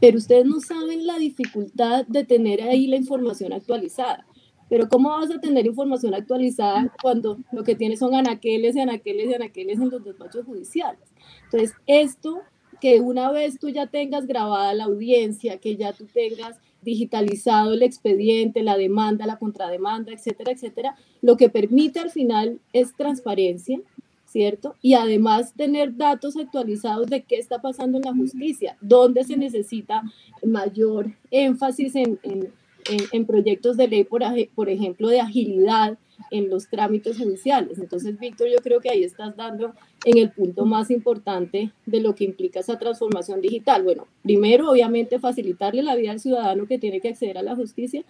pero 0.01 0.17
ustedes 0.17 0.45
no 0.45 0.59
saben 0.59 1.07
la 1.07 1.17
dificultad 1.17 2.05
de 2.07 2.25
tener 2.25 2.61
ahí 2.63 2.87
la 2.87 2.97
información 2.97 3.53
actualizada. 3.53 4.25
Pero 4.69 4.89
¿cómo 4.89 5.09
vas 5.09 5.31
a 5.31 5.39
tener 5.39 5.65
información 5.65 6.13
actualizada 6.13 6.91
cuando 7.01 7.37
lo 7.51 7.63
que 7.63 7.75
tienes 7.75 7.99
son 7.99 8.15
anaqueles 8.15 8.75
y 8.75 8.79
anaqueles 8.81 9.29
y 9.29 9.33
anaqueles 9.35 9.79
en 9.79 9.89
los 9.89 10.03
despachos 10.03 10.45
judiciales? 10.45 11.13
Entonces, 11.45 11.73
esto 11.85 12.41
que 12.83 12.99
una 12.99 13.31
vez 13.31 13.59
tú 13.59 13.69
ya 13.69 13.87
tengas 13.87 14.27
grabada 14.27 14.73
la 14.73 14.83
audiencia, 14.83 15.57
que 15.57 15.77
ya 15.77 15.93
tú 15.93 16.05
tengas 16.13 16.57
digitalizado 16.81 17.71
el 17.71 17.81
expediente, 17.81 18.61
la 18.61 18.75
demanda, 18.75 19.25
la 19.25 19.37
contrademanda, 19.37 20.11
etcétera, 20.11 20.51
etcétera, 20.51 20.97
lo 21.21 21.37
que 21.37 21.47
permite 21.47 22.01
al 22.01 22.11
final 22.11 22.59
es 22.73 22.93
transparencia, 22.93 23.79
¿cierto? 24.25 24.75
Y 24.81 24.95
además 24.95 25.53
tener 25.53 25.95
datos 25.95 26.35
actualizados 26.35 27.07
de 27.07 27.23
qué 27.23 27.37
está 27.37 27.61
pasando 27.61 27.99
en 27.99 28.03
la 28.03 28.13
justicia, 28.13 28.75
dónde 28.81 29.23
se 29.23 29.37
necesita 29.37 30.03
mayor 30.45 31.15
énfasis 31.31 31.95
en, 31.95 32.19
en, 32.21 32.51
en, 32.89 32.99
en 33.11 33.25
proyectos 33.25 33.77
de 33.77 33.87
ley, 33.87 34.03
por, 34.03 34.23
por 34.55 34.69
ejemplo, 34.69 35.07
de 35.07 35.19
agilidad 35.19 35.97
en 36.31 36.49
los 36.49 36.67
trámites 36.67 37.17
judiciales. 37.17 37.79
Entonces, 37.79 38.19
Víctor, 38.19 38.47
yo 38.49 38.61
creo 38.63 38.79
que 38.79 38.89
ahí 38.89 39.03
estás 39.03 39.35
dando 39.35 39.73
en 40.05 40.17
el 40.17 40.31
punto 40.31 40.65
más 40.65 40.91
importante 40.91 41.71
de 41.85 42.01
lo 42.01 42.15
que 42.15 42.23
implica 42.23 42.59
esa 42.59 42.77
transformación 42.79 43.41
digital. 43.41 43.83
Bueno, 43.83 44.07
primero, 44.21 44.69
obviamente, 44.69 45.19
facilitarle 45.19 45.81
la 45.83 45.95
vida 45.95 46.11
al 46.11 46.19
ciudadano 46.19 46.65
que 46.67 46.77
tiene 46.77 47.01
que 47.01 47.09
acceder 47.09 47.37
a 47.37 47.43
la 47.43 47.55
justicia, 47.55 48.03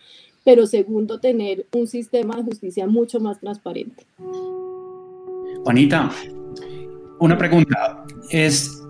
pero 0.43 0.65
segundo, 0.67 1.19
tener 1.19 1.65
un 1.73 1.87
sistema 1.87 2.35
de 2.37 2.43
justicia 2.43 2.87
mucho 2.87 3.19
más 3.19 3.39
transparente. 3.39 4.05
Juanita, 5.63 6.11
una 7.19 7.37
pregunta 7.37 8.05
es, 8.29 8.83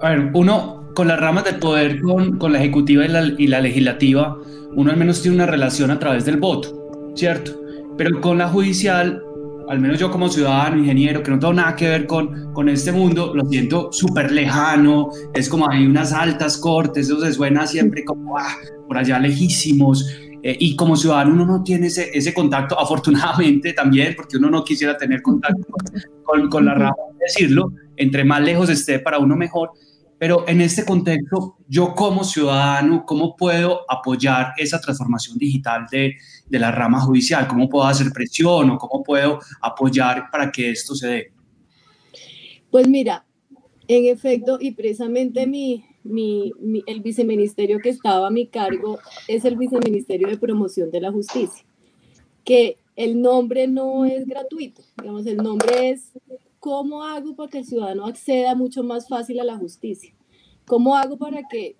a 0.00 0.10
ver, 0.10 0.30
uno 0.34 0.81
con 0.94 1.08
las 1.08 1.18
ramas 1.18 1.44
del 1.44 1.56
poder, 1.56 2.00
con, 2.00 2.38
con 2.38 2.52
la 2.52 2.58
ejecutiva 2.58 3.04
y 3.04 3.08
la, 3.08 3.22
y 3.38 3.46
la 3.46 3.60
legislativa, 3.60 4.36
uno 4.74 4.90
al 4.90 4.96
menos 4.96 5.22
tiene 5.22 5.36
una 5.36 5.46
relación 5.46 5.90
a 5.90 5.98
través 5.98 6.24
del 6.24 6.38
voto, 6.38 7.12
¿cierto? 7.14 7.52
Pero 7.96 8.20
con 8.20 8.38
la 8.38 8.48
judicial, 8.48 9.22
al 9.68 9.80
menos 9.80 9.98
yo 9.98 10.10
como 10.10 10.28
ciudadano, 10.28 10.78
ingeniero, 10.78 11.22
que 11.22 11.30
no 11.30 11.38
tengo 11.38 11.54
nada 11.54 11.76
que 11.76 11.88
ver 11.88 12.06
con, 12.06 12.52
con 12.52 12.68
este 12.68 12.92
mundo, 12.92 13.34
lo 13.34 13.44
siento 13.46 13.92
súper 13.92 14.32
lejano, 14.32 15.10
es 15.34 15.48
como 15.48 15.68
hay 15.70 15.86
unas 15.86 16.12
altas 16.12 16.56
cortes, 16.56 17.06
eso 17.06 17.20
se 17.20 17.32
suena 17.32 17.66
siempre 17.66 18.04
como 18.04 18.38
ah, 18.38 18.56
por 18.88 18.98
allá 18.98 19.18
lejísimos, 19.18 20.06
eh, 20.42 20.56
y 20.58 20.74
como 20.74 20.96
ciudadano 20.96 21.34
uno 21.34 21.46
no 21.46 21.62
tiene 21.62 21.86
ese, 21.86 22.10
ese, 22.12 22.34
contacto, 22.34 22.78
afortunadamente 22.78 23.72
también, 23.72 24.14
porque 24.16 24.38
uno 24.38 24.50
no 24.50 24.64
quisiera 24.64 24.96
tener 24.96 25.22
contacto 25.22 25.66
con, 26.24 26.48
con 26.48 26.64
la 26.64 26.74
rama, 26.74 26.96
decirlo, 27.20 27.72
entre 27.96 28.24
más 28.24 28.42
lejos 28.42 28.68
esté 28.68 28.98
para 28.98 29.18
uno 29.18 29.36
mejor, 29.36 29.70
pero 30.22 30.44
en 30.46 30.60
este 30.60 30.84
contexto, 30.84 31.56
yo 31.66 31.96
como 31.96 32.22
ciudadano, 32.22 33.04
¿cómo 33.04 33.34
puedo 33.34 33.80
apoyar 33.88 34.52
esa 34.56 34.80
transformación 34.80 35.36
digital 35.36 35.86
de, 35.90 36.14
de 36.48 36.58
la 36.60 36.70
rama 36.70 37.00
judicial? 37.00 37.48
¿Cómo 37.48 37.68
puedo 37.68 37.86
hacer 37.86 38.12
presión 38.12 38.70
o 38.70 38.78
cómo 38.78 39.02
puedo 39.02 39.40
apoyar 39.60 40.30
para 40.30 40.52
que 40.52 40.70
esto 40.70 40.94
se 40.94 41.08
dé? 41.08 41.32
Pues 42.70 42.86
mira, 42.86 43.26
en 43.88 44.04
efecto, 44.04 44.58
y 44.60 44.70
precisamente 44.70 45.44
mi, 45.48 45.82
mi, 46.04 46.52
el 46.86 47.00
viceministerio 47.00 47.80
que 47.80 47.88
estaba 47.88 48.28
a 48.28 48.30
mi 48.30 48.46
cargo 48.46 49.00
es 49.26 49.44
el 49.44 49.56
viceministerio 49.56 50.28
de 50.28 50.38
promoción 50.38 50.92
de 50.92 51.00
la 51.00 51.10
justicia, 51.10 51.64
que 52.44 52.76
el 52.94 53.20
nombre 53.20 53.66
no 53.66 54.04
es 54.04 54.24
gratuito, 54.28 54.82
digamos, 55.00 55.26
el 55.26 55.38
nombre 55.38 55.90
es 55.90 56.12
¿cómo 56.62 57.02
hago 57.02 57.34
para 57.34 57.50
que 57.50 57.58
el 57.58 57.64
ciudadano 57.64 58.06
acceda 58.06 58.54
mucho 58.54 58.84
más 58.84 59.08
fácil 59.08 59.40
a 59.40 59.44
la 59.44 59.56
justicia? 59.56 60.14
¿Cómo 60.64 60.94
hago 60.94 61.18
para 61.18 61.42
que 61.48 61.74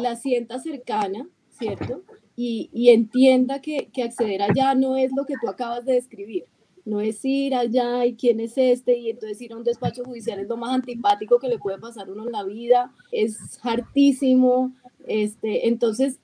la 0.00 0.16
sienta 0.16 0.58
cercana, 0.58 1.28
¿cierto? 1.50 2.02
Y, 2.34 2.70
y 2.72 2.88
entienda 2.88 3.60
que, 3.60 3.90
que, 3.92 4.02
acceder 4.02 4.40
allá 4.40 4.74
no 4.74 4.96
es 4.96 5.12
lo 5.14 5.26
que 5.26 5.34
tú 5.38 5.50
acabas 5.50 5.84
de 5.84 5.92
describir. 5.92 6.46
No 6.86 7.02
es 7.02 7.22
ir 7.26 7.54
allá 7.54 8.06
y 8.06 8.14
quién 8.14 8.40
es 8.40 8.56
este 8.56 8.96
y 8.96 9.10
entonces 9.10 9.38
ir 9.42 9.52
a 9.52 9.58
un 9.58 9.64
despacho 9.64 10.02
judicial 10.02 10.40
es 10.40 10.48
lo 10.48 10.56
más 10.56 10.72
antipático 10.72 11.38
que 11.38 11.48
le 11.48 11.58
puede 11.58 11.76
pasar 11.76 12.10
uno 12.10 12.24
en 12.24 12.32
la 12.32 12.42
vida, 12.42 12.90
es 13.12 13.60
hartísimo. 13.62 14.72
Este, 15.06 15.68
entonces, 15.68 16.20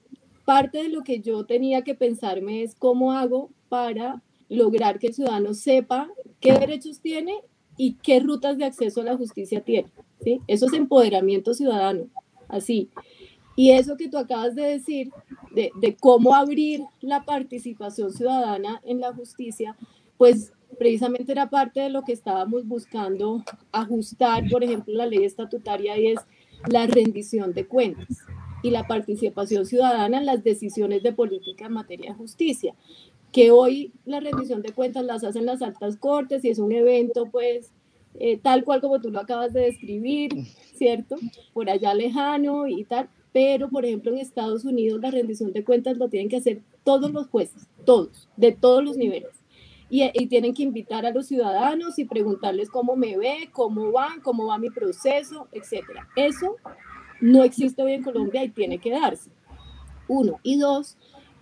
parte 0.47 0.83
de 0.83 0.89
lo 0.89 1.03
que 1.03 1.21
yo 1.21 1.45
tenía 1.45 1.83
que 1.83 1.95
pensarme 1.95 2.63
es 2.63 2.75
cómo 2.75 3.13
hago 3.13 3.51
para 3.69 4.23
lograr 4.49 4.99
que 4.99 5.09
el 5.09 5.15
ciudadano 5.15 5.53
sepa 5.53 6.09
qué 6.41 6.55
derechos 6.55 7.03
tiene 7.03 7.43
y 7.79 7.95
qué 8.03 8.21
rutas 8.21 8.59
de 8.59 8.67
acceso 8.67 9.01
a 9.01 9.05
la 9.05 9.17
justicia 9.17 9.63
tiene. 9.63 9.89
¿sí? 10.23 10.43
Eso 10.47 10.67
es 10.67 10.75
empoderamiento 10.75 11.55
ciudadano, 11.55 12.09
así. 12.49 12.91
Y 13.57 13.71
eso 13.71 13.97
que 13.97 14.09
tú 14.09 14.19
acabas 14.19 14.55
de 14.55 14.63
decir, 14.63 15.11
de, 15.55 15.71
de, 15.81 15.97
cómo 15.97 16.35
abrir 16.35 16.83
la 17.01 17.25
participación 17.25 18.13
ciudadana 18.13 18.81
en 18.85 19.01
la 19.01 19.15
justicia, 19.15 19.77
pues 20.17 20.53
precisamente 20.79 21.33
era 21.33 21.49
parte 21.49 21.81
de 21.81 21.91
lo 21.91 22.03
que 22.03 22.13
estábamos 22.13 22.67
buscando 22.67 23.43
ajustar, 23.73 24.45
por 24.51 24.63
ejemplo, 24.63 24.95
la 24.95 25.07
ley 25.07 25.25
estatutaria 25.25 25.99
y 25.99 26.09
es 26.09 26.21
la 26.69 26.87
rendición 26.87 27.53
de 27.53 27.67
cuentas 27.67 28.07
y 28.63 28.71
la 28.71 28.87
participación 28.87 29.67
ciudadana 29.67 30.19
en 30.19 30.27
las 30.27 30.43
decisiones 30.43 31.03
de 31.03 31.13
política 31.13 31.67
en 31.67 31.73
materia 31.73 32.11
de 32.11 32.17
justicia 32.17 32.75
que 33.33 33.51
hoy 33.51 33.93
la 34.05 34.21
rendición 34.21 34.63
de 34.63 34.73
cuentas 34.73 35.05
las 35.05 35.25
hacen 35.25 35.47
las 35.47 35.63
altas 35.63 35.97
cortes 35.97 36.45
y 36.45 36.51
es 36.51 36.59
un 36.59 36.73
evento 36.73 37.27
pues 37.31 37.73
eh, 38.21 38.39
tal 38.39 38.65
cual 38.65 38.81
como 38.81 39.01
tú 39.01 39.11
lo 39.11 39.21
acabas 39.21 39.53
de 39.53 39.63
describir, 39.63 40.33
¿cierto? 40.75 41.17
Por 41.53 41.71
allá 41.71 41.95
lejano 41.95 42.67
y 42.67 42.85
tal. 42.85 43.09
Pero, 43.33 43.69
por 43.69 43.85
ejemplo, 43.85 44.11
en 44.11 44.19
Estados 44.19 44.65
Unidos 44.65 45.01
la 45.01 45.11
rendición 45.11 45.53
de 45.53 45.65
cuentas 45.65 45.99
lo 45.99 46.09
tienen 46.09 46.29
que 46.29 46.39
hacer 46.39 46.63
todos 46.83 47.13
los 47.13 47.29
jueces, 47.29 47.69
todos, 47.85 48.29
de 48.37 48.53
todos 48.53 48.83
los 48.83 48.97
niveles. 48.97 49.31
Y, 49.91 50.03
y, 50.03 50.27
tienen 50.27 50.53
que 50.53 50.63
invitar 50.63 51.07
a 51.07 51.13
los 51.13 51.29
ciudadanos 51.29 51.99
y 51.99 52.05
preguntarles 52.05 52.69
cómo 52.69 52.95
me 52.95 53.17
ve, 53.17 53.49
cómo 53.53 53.91
van, 53.91 54.21
cómo 54.21 54.47
va 54.47 54.59
mi 54.59 54.69
proceso, 54.69 55.49
etcétera. 55.53 56.09
Eso 56.15 56.57
no 57.21 57.43
existe 57.43 57.83
hoy 57.83 57.93
en 57.93 58.03
Colombia 58.03 58.45
y 58.45 58.51
tiene 58.51 58.79
que 58.79 58.91
darse. 58.91 59.31
Uno. 60.07 60.41
Y 60.43 60.59
dos, 60.59 60.99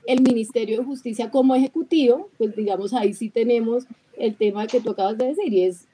el 0.06 0.22
Ministerio 0.22 0.78
de 0.78 0.84
Justicia 0.84 1.30
como 1.30 1.54
ejecutivo, 1.54 2.30
pues 2.38 2.54
digamos 2.54 2.94
ahí 2.94 3.12
sí 3.12 3.28
tenemos 3.28 3.86
el 4.16 4.34
tema 4.36 4.66
que 4.66 4.80
tú 4.80 4.90
acabas 4.90 5.18
de 5.18 5.26
decir 5.26 5.52
y 5.52 5.64
es, 5.64 5.88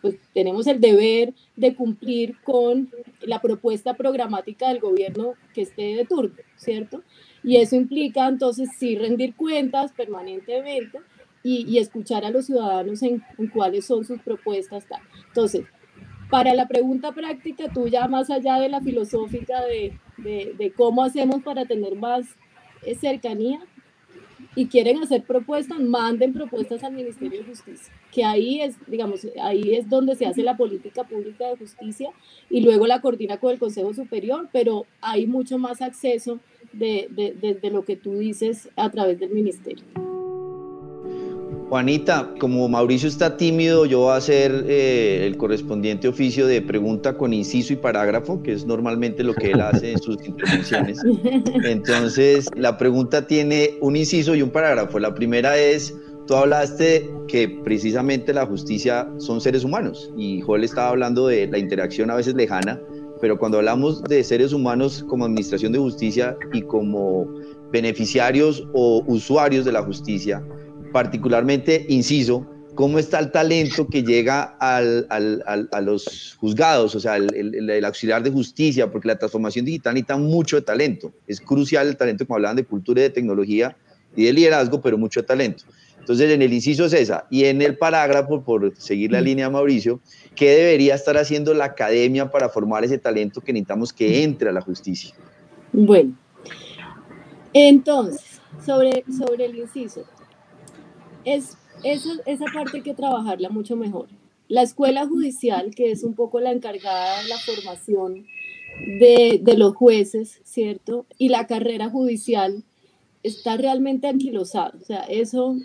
pues 0.00 0.16
tenemos 0.32 0.66
el 0.66 0.80
deber 0.80 1.34
de 1.56 1.74
cumplir 1.74 2.36
con 2.42 2.90
la 3.22 3.40
propuesta 3.40 3.94
programática 3.94 4.68
del 4.68 4.80
gobierno 4.80 5.34
que 5.54 5.62
esté 5.62 5.96
de 5.96 6.04
turno, 6.04 6.36
¿cierto? 6.56 7.02
Y 7.42 7.56
eso 7.56 7.76
implica 7.76 8.26
entonces 8.28 8.70
sí 8.78 8.96
rendir 8.96 9.34
cuentas 9.34 9.92
permanentemente 9.92 11.00
y, 11.42 11.78
escuchar 11.78 12.24
a 12.24 12.30
los 12.30 12.46
ciudadanos 12.46 13.02
en, 13.02 13.22
cuáles 13.52 13.86
son 13.86 14.04
sus 14.04 14.20
propuestas. 14.20 14.86
Tal. 14.86 15.00
Entonces, 15.28 15.64
para 16.30 16.52
la 16.54 16.68
pregunta 16.68 17.12
práctica 17.12 17.72
tuya, 17.72 18.06
más 18.06 18.28
allá 18.28 18.58
de 18.58 18.68
la 18.68 18.80
filosófica 18.80 19.64
de, 19.64 19.98
de 20.18 20.72
cómo 20.76 21.02
hacemos 21.02 21.42
para 21.42 21.64
tener 21.64 21.94
más 21.94 22.26
cercanía, 23.00 23.60
y 24.54 24.66
quieren 24.66 24.98
hacer 24.98 25.22
propuestas, 25.22 25.78
manden 25.78 26.32
propuestas 26.32 26.82
al 26.82 26.92
Ministerio 26.92 27.40
de 27.40 27.44
Justicia, 27.44 27.92
que 28.10 28.24
ahí 28.24 28.60
es, 28.60 28.76
digamos, 28.86 29.26
ahí 29.40 29.74
es 29.74 29.88
donde 29.88 30.16
se 30.16 30.26
hace 30.26 30.42
la 30.42 30.56
política 30.56 31.04
pública 31.04 31.46
de 31.48 31.56
justicia 31.56 32.10
y 32.50 32.60
luego 32.62 32.86
la 32.86 33.00
coordina 33.00 33.38
con 33.38 33.52
el 33.52 33.58
Consejo 33.58 33.94
Superior, 33.94 34.48
pero 34.52 34.86
hay 35.00 35.26
mucho 35.26 35.58
más 35.58 35.80
acceso 35.80 36.40
de, 36.72 37.08
de, 37.10 37.54
de 37.54 37.70
lo 37.70 37.84
que 37.84 37.96
tú 37.96 38.18
dices 38.18 38.68
a 38.76 38.90
través 38.90 39.20
del 39.20 39.30
Ministerio. 39.30 39.84
Juanita, 41.68 42.32
como 42.40 42.66
Mauricio 42.66 43.10
está 43.10 43.36
tímido, 43.36 43.84
yo 43.84 44.00
voy 44.00 44.12
a 44.12 44.16
hacer 44.16 44.64
eh, 44.68 45.26
el 45.26 45.36
correspondiente 45.36 46.08
oficio 46.08 46.46
de 46.46 46.62
pregunta 46.62 47.18
con 47.18 47.34
inciso 47.34 47.74
y 47.74 47.76
parágrafo, 47.76 48.42
que 48.42 48.54
es 48.54 48.64
normalmente 48.64 49.22
lo 49.22 49.34
que 49.34 49.50
él 49.50 49.60
hace 49.60 49.92
en 49.92 49.98
sus 49.98 50.16
intervenciones. 50.26 50.98
Entonces, 51.64 52.48
la 52.56 52.78
pregunta 52.78 53.26
tiene 53.26 53.74
un 53.82 53.96
inciso 53.96 54.34
y 54.34 54.40
un 54.40 54.48
parágrafo. 54.48 54.98
La 54.98 55.14
primera 55.14 55.58
es, 55.58 55.94
tú 56.26 56.36
hablaste 56.36 57.10
que 57.26 57.60
precisamente 57.64 58.32
la 58.32 58.46
justicia 58.46 59.06
son 59.18 59.42
seres 59.42 59.62
humanos 59.62 60.10
y 60.16 60.40
Joel 60.40 60.64
estaba 60.64 60.88
hablando 60.88 61.26
de 61.26 61.48
la 61.48 61.58
interacción 61.58 62.10
a 62.10 62.14
veces 62.14 62.34
lejana, 62.34 62.80
pero 63.20 63.38
cuando 63.38 63.58
hablamos 63.58 64.02
de 64.04 64.24
seres 64.24 64.54
humanos 64.54 65.04
como 65.06 65.26
administración 65.26 65.72
de 65.72 65.80
justicia 65.80 66.34
y 66.54 66.62
como 66.62 67.26
beneficiarios 67.70 68.66
o 68.72 69.04
usuarios 69.06 69.66
de 69.66 69.72
la 69.72 69.82
justicia, 69.82 70.42
particularmente, 70.92 71.86
inciso, 71.88 72.46
cómo 72.74 72.98
está 72.98 73.18
el 73.18 73.32
talento 73.32 73.88
que 73.88 74.04
llega 74.04 74.56
al, 74.60 75.06
al, 75.10 75.68
a 75.72 75.80
los 75.80 76.36
juzgados, 76.38 76.94
o 76.94 77.00
sea, 77.00 77.16
el, 77.16 77.68
el, 77.68 77.84
auxiliar 77.84 78.22
de 78.22 78.30
justicia, 78.30 78.90
porque 78.90 79.08
la 79.08 79.18
transformación 79.18 79.64
digital 79.64 79.94
necesita 79.94 80.16
mucho 80.16 80.56
de 80.56 80.62
talento. 80.62 81.12
Es 81.26 81.40
crucial 81.40 81.88
el 81.88 81.96
talento, 81.96 82.24
como 82.24 82.36
hablaban 82.36 82.56
de 82.56 82.64
cultura 82.64 83.00
y 83.00 83.04
de 83.04 83.10
tecnología 83.10 83.76
y 84.14 84.24
de 84.26 84.32
liderazgo, 84.32 84.80
pero 84.80 84.96
mucho 84.96 85.24
talento. 85.24 85.64
Entonces, 85.98 86.30
en 86.30 86.40
el 86.40 86.52
inciso 86.52 86.84
es 86.84 86.92
esa. 86.92 87.26
Y 87.30 87.44
en 87.44 87.60
el 87.62 87.76
parágrafo, 87.76 88.42
por 88.42 88.72
seguir 88.78 89.12
la 89.12 89.20
línea 89.20 89.46
de 89.46 89.52
Mauricio, 89.52 90.00
¿qué 90.36 90.50
debería 90.52 90.94
estar 90.94 91.18
haciendo 91.18 91.52
la 91.54 91.64
academia 91.64 92.30
para 92.30 92.48
formar 92.48 92.84
ese 92.84 92.96
talento 92.96 93.40
que 93.40 93.52
necesitamos 93.52 93.92
que 93.92 94.22
entre 94.22 94.50
a 94.50 94.52
la 94.52 94.60
justicia? 94.60 95.14
Bueno, 95.72 96.14
entonces, 97.52 98.40
sobre, 98.64 99.04
sobre 99.18 99.46
el 99.46 99.56
inciso, 99.56 100.04
es, 101.24 101.56
esa, 101.84 102.10
esa 102.26 102.44
parte 102.52 102.78
hay 102.78 102.82
que 102.82 102.94
trabajarla 102.94 103.48
mucho 103.50 103.76
mejor. 103.76 104.08
La 104.48 104.62
escuela 104.62 105.06
judicial, 105.06 105.74
que 105.74 105.90
es 105.90 106.02
un 106.02 106.14
poco 106.14 106.40
la 106.40 106.52
encargada 106.52 107.22
de 107.22 107.28
la 107.28 107.38
formación 107.38 108.26
de, 109.00 109.40
de 109.42 109.58
los 109.58 109.74
jueces, 109.74 110.40
¿cierto? 110.44 111.06
Y 111.18 111.28
la 111.28 111.46
carrera 111.46 111.90
judicial 111.90 112.64
está 113.22 113.56
realmente 113.56 114.08
anquilosada. 114.08 114.72
O 114.80 114.84
sea, 114.84 115.02
eso 115.02 115.56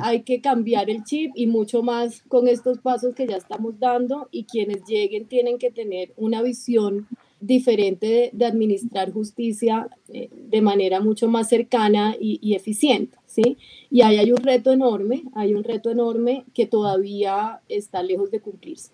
hay 0.00 0.22
que 0.22 0.40
cambiar 0.40 0.88
el 0.88 1.04
chip 1.04 1.32
y 1.34 1.46
mucho 1.46 1.82
más 1.82 2.22
con 2.22 2.48
estos 2.48 2.78
pasos 2.78 3.14
que 3.14 3.26
ya 3.26 3.36
estamos 3.36 3.78
dando 3.78 4.28
y 4.30 4.44
quienes 4.44 4.84
lleguen 4.86 5.26
tienen 5.26 5.58
que 5.58 5.70
tener 5.70 6.12
una 6.16 6.42
visión 6.42 7.08
diferente 7.40 8.30
de, 8.32 8.46
administrar 8.46 9.12
justicia 9.12 9.88
eh, 10.08 10.30
de 10.32 10.62
manera 10.62 11.00
mucho 11.00 11.28
más 11.28 11.48
cercana 11.48 12.16
y, 12.18 12.54
eficiente, 12.54 13.18
¿sí? 13.32 13.56
Y 13.90 14.02
ahí 14.02 14.18
hay 14.18 14.30
un 14.30 14.38
reto 14.38 14.72
enorme, 14.72 15.22
hay 15.34 15.54
un 15.54 15.64
reto 15.64 15.90
enorme 15.90 16.44
que 16.54 16.66
todavía 16.66 17.60
está 17.68 18.02
lejos 18.02 18.30
de 18.30 18.40
cumplirse. 18.40 18.90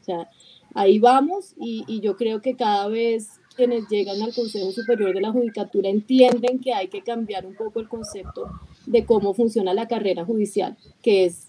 Ahí 0.74 0.98
vamos 0.98 1.54
y, 1.58 2.00
yo 2.00 2.16
creo 2.16 2.40
que 2.40 2.54
cada 2.54 2.88
vez 2.88 3.40
quienes 3.56 3.88
llegan 3.88 4.22
al 4.22 4.34
Consejo 4.34 4.70
Superior 4.70 5.12
de 5.12 5.20
la 5.20 5.32
Judicatura 5.32 5.88
entienden 5.88 6.60
que 6.60 6.72
hay 6.72 6.88
que 6.88 7.02
cambiar 7.02 7.46
un 7.46 7.56
poco 7.56 7.80
el 7.80 7.88
concepto 7.88 8.48
de 8.86 9.04
cómo 9.04 9.34
funciona 9.34 9.74
la 9.74 9.88
carrera 9.88 10.24
judicial, 10.24 10.76
que 11.02 11.24
es 11.24 11.48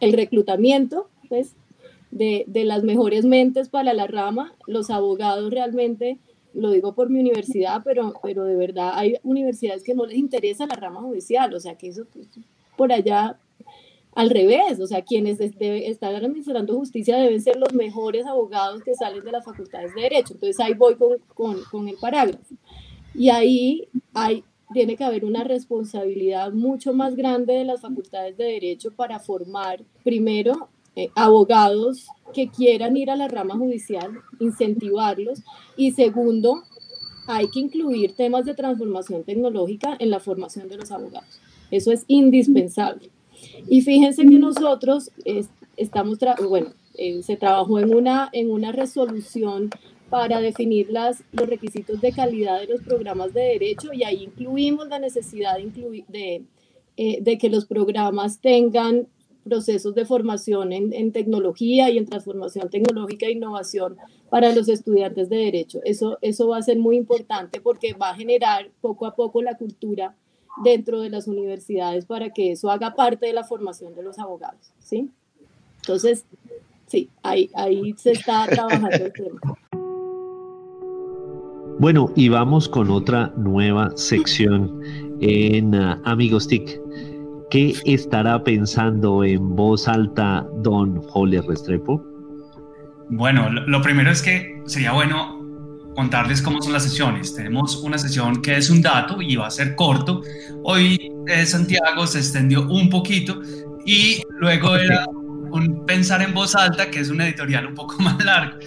el 0.00 0.12
reclutamiento, 0.12 1.08
pues, 1.28 1.54
de, 2.10 2.46
las 2.64 2.82
mejores 2.82 3.24
mentes 3.24 3.68
para 3.68 3.92
la 3.92 4.06
rama. 4.06 4.54
Los 4.66 4.90
abogados 4.90 5.50
realmente 5.52 6.18
lo 6.54 6.70
digo 6.70 6.94
por 6.94 7.10
mi 7.10 7.20
universidad, 7.20 7.82
pero, 7.84 8.14
pero 8.22 8.44
de 8.44 8.56
verdad 8.56 8.92
hay 8.94 9.16
universidades 9.22 9.82
que 9.82 9.94
no 9.94 10.06
les 10.06 10.16
interesa 10.16 10.66
la 10.66 10.76
rama 10.76 11.00
judicial, 11.00 11.52
o 11.52 11.60
sea 11.60 11.76
que 11.76 11.88
eso 11.88 12.04
por 12.76 12.92
allá 12.92 13.38
al 14.14 14.30
revés, 14.30 14.78
o 14.78 14.86
sea, 14.86 15.02
quienes 15.02 15.40
están 15.40 16.14
administrando 16.14 16.76
justicia 16.76 17.16
deben 17.16 17.40
ser 17.40 17.56
los 17.56 17.72
mejores 17.74 18.26
abogados 18.26 18.82
que 18.82 18.94
salen 18.94 19.24
de 19.24 19.32
las 19.32 19.44
facultades 19.44 19.92
de 19.94 20.02
derecho. 20.02 20.34
Entonces 20.34 20.60
ahí 20.60 20.74
voy 20.74 20.94
con, 20.94 21.18
con, 21.34 21.64
con 21.64 21.88
el 21.88 21.96
parágrafo. 21.96 22.54
Y 23.12 23.30
ahí 23.30 23.88
hay, 24.12 24.44
tiene 24.72 24.96
que 24.96 25.02
haber 25.02 25.24
una 25.24 25.42
responsabilidad 25.42 26.52
mucho 26.52 26.92
más 26.92 27.16
grande 27.16 27.54
de 27.54 27.64
las 27.64 27.80
facultades 27.80 28.36
de 28.36 28.44
derecho 28.44 28.92
para 28.92 29.18
formar 29.18 29.82
primero 30.04 30.68
eh, 30.96 31.08
abogados 31.14 32.08
que 32.32 32.48
quieran 32.48 32.96
ir 32.96 33.10
a 33.10 33.16
la 33.16 33.28
rama 33.28 33.56
judicial, 33.56 34.10
incentivarlos. 34.40 35.42
Y 35.76 35.92
segundo, 35.92 36.62
hay 37.26 37.48
que 37.48 37.60
incluir 37.60 38.14
temas 38.14 38.44
de 38.44 38.54
transformación 38.54 39.24
tecnológica 39.24 39.96
en 39.98 40.10
la 40.10 40.20
formación 40.20 40.68
de 40.68 40.76
los 40.76 40.90
abogados. 40.90 41.40
Eso 41.70 41.92
es 41.92 42.04
indispensable. 42.06 43.10
Y 43.68 43.82
fíjense 43.82 44.22
que 44.22 44.38
nosotros 44.38 45.10
estamos, 45.76 46.18
bueno, 46.48 46.72
eh, 46.96 47.22
se 47.22 47.36
trabajó 47.36 47.78
en 47.80 47.94
una, 47.94 48.28
en 48.32 48.50
una 48.50 48.72
resolución 48.72 49.70
para 50.10 50.40
definir 50.40 50.90
las, 50.90 51.24
los 51.32 51.48
requisitos 51.48 52.00
de 52.00 52.12
calidad 52.12 52.60
de 52.60 52.68
los 52.68 52.82
programas 52.82 53.34
de 53.34 53.40
derecho 53.40 53.92
y 53.92 54.04
ahí 54.04 54.24
incluimos 54.24 54.88
la 54.88 55.00
necesidad 55.00 55.56
de, 55.56 56.04
de, 56.08 56.42
eh, 56.96 57.18
de 57.20 57.38
que 57.38 57.50
los 57.50 57.64
programas 57.64 58.38
tengan 58.38 59.08
procesos 59.44 59.94
de 59.94 60.04
formación 60.04 60.72
en, 60.72 61.12
tecnología 61.12 61.90
y 61.90 61.98
en 61.98 62.06
transformación 62.06 62.68
tecnológica 62.70 63.26
e 63.26 63.32
innovación 63.32 63.96
para 64.30 64.54
los 64.54 64.68
estudiantes 64.68 65.28
de 65.28 65.36
derecho. 65.36 65.80
Eso, 65.84 66.18
eso 66.22 66.48
va 66.48 66.58
a 66.58 66.62
ser 66.62 66.78
muy 66.78 66.96
importante 66.96 67.60
porque 67.60 67.92
va 67.92 68.10
a 68.10 68.16
generar 68.16 68.70
poco 68.80 69.06
a 69.06 69.14
poco 69.14 69.42
la 69.42 69.56
cultura 69.56 70.16
dentro 70.62 71.00
de 71.00 71.10
las 71.10 71.28
universidades 71.28 72.06
para 72.06 72.30
que 72.30 72.52
eso 72.52 72.70
haga 72.70 72.94
parte 72.94 73.26
de 73.26 73.32
la 73.32 73.44
formación 73.44 73.94
de 73.94 74.02
los 74.02 74.18
abogados, 74.18 74.72
¿sí? 74.78 75.10
Entonces, 75.76 76.24
sí, 76.86 77.10
ahí, 77.22 77.50
ahí 77.54 77.94
se 77.96 78.12
está 78.12 78.46
trabajando 78.46 78.88
el 78.90 79.12
tema. 79.12 79.40
Bueno, 81.78 82.12
y 82.14 82.28
vamos 82.28 82.68
con 82.68 82.88
otra 82.88 83.32
nueva 83.36 83.90
sección 83.96 84.80
en 85.20 85.74
uh, 85.74 86.00
Amigos 86.04 86.46
TIC. 86.46 86.80
¿Qué 87.50 87.74
estará 87.84 88.42
pensando 88.42 89.22
en 89.24 89.54
voz 89.54 89.86
alta 89.86 90.46
don 90.62 91.00
Jole 91.02 91.40
Restrepo? 91.42 92.04
Bueno, 93.10 93.50
lo, 93.50 93.82
primero 93.82 94.10
es 94.10 94.22
que 94.22 94.60
sería 94.66 94.92
bueno 94.92 95.40
contarles 95.94 96.42
cómo 96.42 96.60
son 96.60 96.72
las 96.72 96.82
sesiones. 96.82 97.34
Tenemos 97.34 97.76
una 97.76 97.98
sesión 97.98 98.42
que 98.42 98.56
es 98.56 98.70
un 98.70 98.82
dato 98.82 99.22
y 99.22 99.36
va 99.36 99.46
a 99.46 99.50
ser 99.50 99.76
corto. 99.76 100.22
Hoy 100.64 101.12
eh, 101.26 101.46
Santiago 101.46 102.06
se 102.06 102.18
extendió 102.18 102.66
un 102.68 102.88
poquito 102.88 103.40
y 103.84 104.22
luego 104.40 104.74
era 104.76 105.04
un 105.06 105.86
pensar 105.86 106.22
en 106.22 106.34
voz 106.34 106.56
alta, 106.56 106.90
que 106.90 107.00
es 107.00 107.10
un 107.10 107.20
editorial 107.20 107.66
un 107.66 107.74
poco 107.74 107.96
más 108.02 108.22
largo. 108.24 108.58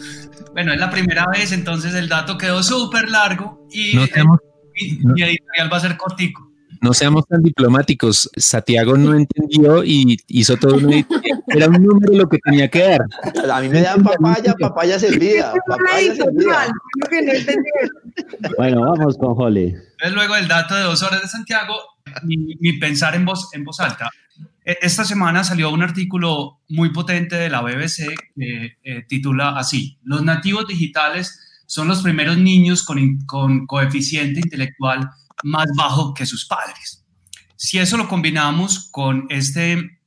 Bueno, 0.53 0.73
es 0.73 0.79
la 0.79 0.89
primera 0.89 1.25
vez, 1.27 1.51
entonces 1.51 1.93
el 1.93 2.07
dato 2.07 2.37
quedó 2.37 2.63
súper 2.63 3.09
largo 3.09 3.67
y, 3.71 3.95
no 3.95 4.07
tenemos, 4.07 4.39
y, 4.75 4.95
editorial 5.21 5.71
va 5.71 5.77
a 5.77 5.81
ser 5.81 5.97
cortico. 5.97 6.46
No 6.81 6.93
seamos 6.93 7.27
tan 7.27 7.41
diplomáticos. 7.41 8.29
Santiago 8.35 8.97
no 8.97 9.13
entendió 9.15 9.83
y 9.83 10.17
hizo 10.27 10.57
todo 10.57 10.75
un 10.75 11.05
Era 11.47 11.67
un 11.67 11.83
número 11.83 12.13
lo 12.13 12.29
que 12.29 12.37
tenía 12.39 12.67
que 12.69 12.79
dar. 12.79 13.01
A 13.51 13.61
mí 13.61 13.69
me 13.69 13.81
dan 13.81 14.03
papaya, 14.03 14.53
papaya 14.59 14.99
servida. 14.99 15.53
Papaya 15.67 16.15
servida. 16.15 16.73
Bueno, 18.57 18.81
vamos 18.81 19.17
con 19.17 19.33
Holly. 19.37 19.75
Luego 20.13 20.35
del 20.35 20.47
dato 20.47 20.75
de 20.75 20.81
dos 20.81 21.01
horas 21.03 21.21
de 21.21 21.27
Santiago, 21.27 21.75
mi, 22.23 22.73
pensar 22.79 23.15
en 23.15 23.25
voz, 23.25 23.49
en 23.53 23.63
voz 23.63 23.79
alta. 23.79 24.09
E, 24.65 24.77
esta 24.81 25.05
semana 25.05 25.43
salió 25.43 25.71
un 25.71 25.83
artículo 25.83 26.59
muy 26.69 26.91
potente 26.91 27.35
de 27.35 27.49
la 27.49 27.61
BBC 27.61 28.13
que 28.35 28.77
eh, 28.83 29.05
titula 29.07 29.57
así, 29.57 29.97
Los 30.03 30.23
nativos 30.23 30.67
digitales 30.67 31.39
son 31.65 31.87
los 31.87 32.01
primeros 32.01 32.37
niños 32.37 32.83
con, 32.83 33.19
con 33.25 33.65
coeficiente 33.65 34.39
intelectual 34.39 35.09
más 35.43 35.67
bajo 35.75 36.13
que 36.13 36.25
sus 36.25 36.45
padres. 36.45 37.05
Si 37.55 37.79
eso 37.79 37.97
lo 37.97 38.07
combinamos 38.07 38.89
con 38.91 39.25
este 39.29 39.97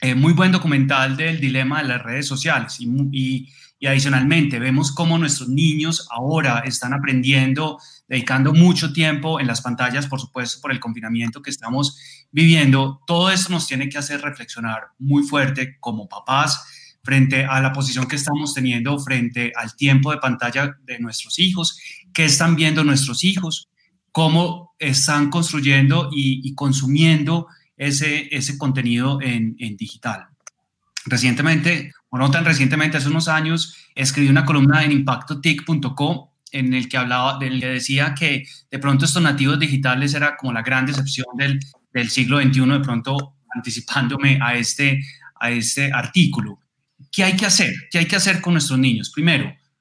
eh, 0.00 0.14
muy 0.14 0.32
buen 0.32 0.52
documental 0.52 1.16
del 1.16 1.40
dilema 1.40 1.82
de 1.82 1.88
las 1.88 2.02
redes 2.02 2.26
sociales 2.26 2.76
y, 2.78 2.88
y, 3.12 3.48
adicionalmente 3.86 4.58
vemos 4.58 4.92
cómo 4.92 5.18
nuestros 5.18 5.50
niños 5.50 6.08
ahora 6.10 6.60
están 6.60 6.94
aprendiendo, 6.94 7.78
dedicando 8.08 8.54
mucho 8.54 8.94
tiempo 8.94 9.40
en 9.40 9.46
las 9.46 9.60
pantallas, 9.60 10.06
por 10.06 10.18
supuesto, 10.18 10.62
por 10.62 10.72
el 10.72 10.80
confinamiento 10.80 11.42
que 11.42 11.50
estamos 11.50 11.98
viviendo, 12.32 13.02
todo 13.06 13.30
esto 13.30 13.52
nos 13.52 13.66
tiene 13.66 13.90
que 13.90 13.98
hacer 13.98 14.22
reflexionar 14.22 14.84
muy 14.98 15.22
fuerte 15.22 15.76
como 15.80 16.08
papás 16.08 16.64
frente 17.02 17.44
a 17.44 17.60
la 17.60 17.74
posición 17.74 18.08
que 18.08 18.16
estamos 18.16 18.54
teniendo 18.54 18.98
frente 18.98 19.52
al 19.54 19.76
tiempo 19.76 20.12
de 20.12 20.18
pantalla 20.18 20.78
de 20.82 20.98
nuestros 20.98 21.38
hijos, 21.38 21.78
qué 22.14 22.24
están 22.24 22.56
viendo 22.56 22.84
nuestros 22.84 23.22
hijos, 23.22 23.68
cómo 24.14 24.76
están 24.78 25.28
construyendo 25.28 26.08
y, 26.12 26.54
consumiendo 26.54 27.48
ese, 27.76 28.28
ese 28.30 28.56
contenido 28.56 29.18
en, 29.20 29.56
digital. 29.76 30.28
Recientemente, 31.04 31.92
o 32.10 32.16
no 32.16 32.30
tan 32.30 32.44
recientemente, 32.44 32.96
hace 32.96 33.08
unos 33.08 33.26
años, 33.26 33.76
escribí 33.92 34.28
una 34.28 34.44
columna 34.44 34.84
en 34.84 34.92
impactotic.com 34.92 36.28
en 36.52 36.74
el 36.74 36.88
que 36.88 36.96
hablaba, 36.96 37.40
del 37.40 37.58
que 37.58 37.66
decía 37.66 38.14
que 38.14 38.46
de 38.70 38.78
pronto 38.78 39.04
estos 39.04 39.20
nativos 39.20 39.58
digitales 39.58 40.14
era 40.14 40.36
como 40.36 40.52
la 40.52 40.62
gran 40.62 40.86
decepción 40.86 41.26
del, 41.36 41.58
del 41.92 42.08
siglo 42.08 42.40
XXI, 42.40 42.60
de 42.66 42.80
pronto 42.80 43.34
anticipándome 43.52 44.38
a 44.40 44.54
este, 44.54 45.02
a 45.40 45.50
este 45.50 45.92
artículo. 45.92 46.60
¿Qué 47.10 47.24
hay 47.24 47.34
que 47.34 47.46
hacer? 47.46 47.74
¿Qué 47.90 47.98
hay 47.98 48.06
que 48.06 48.14
hacer 48.14 48.40
con 48.40 48.52
nuestros 48.52 48.78
niños? 48.78 49.10
Primero, 49.10 49.52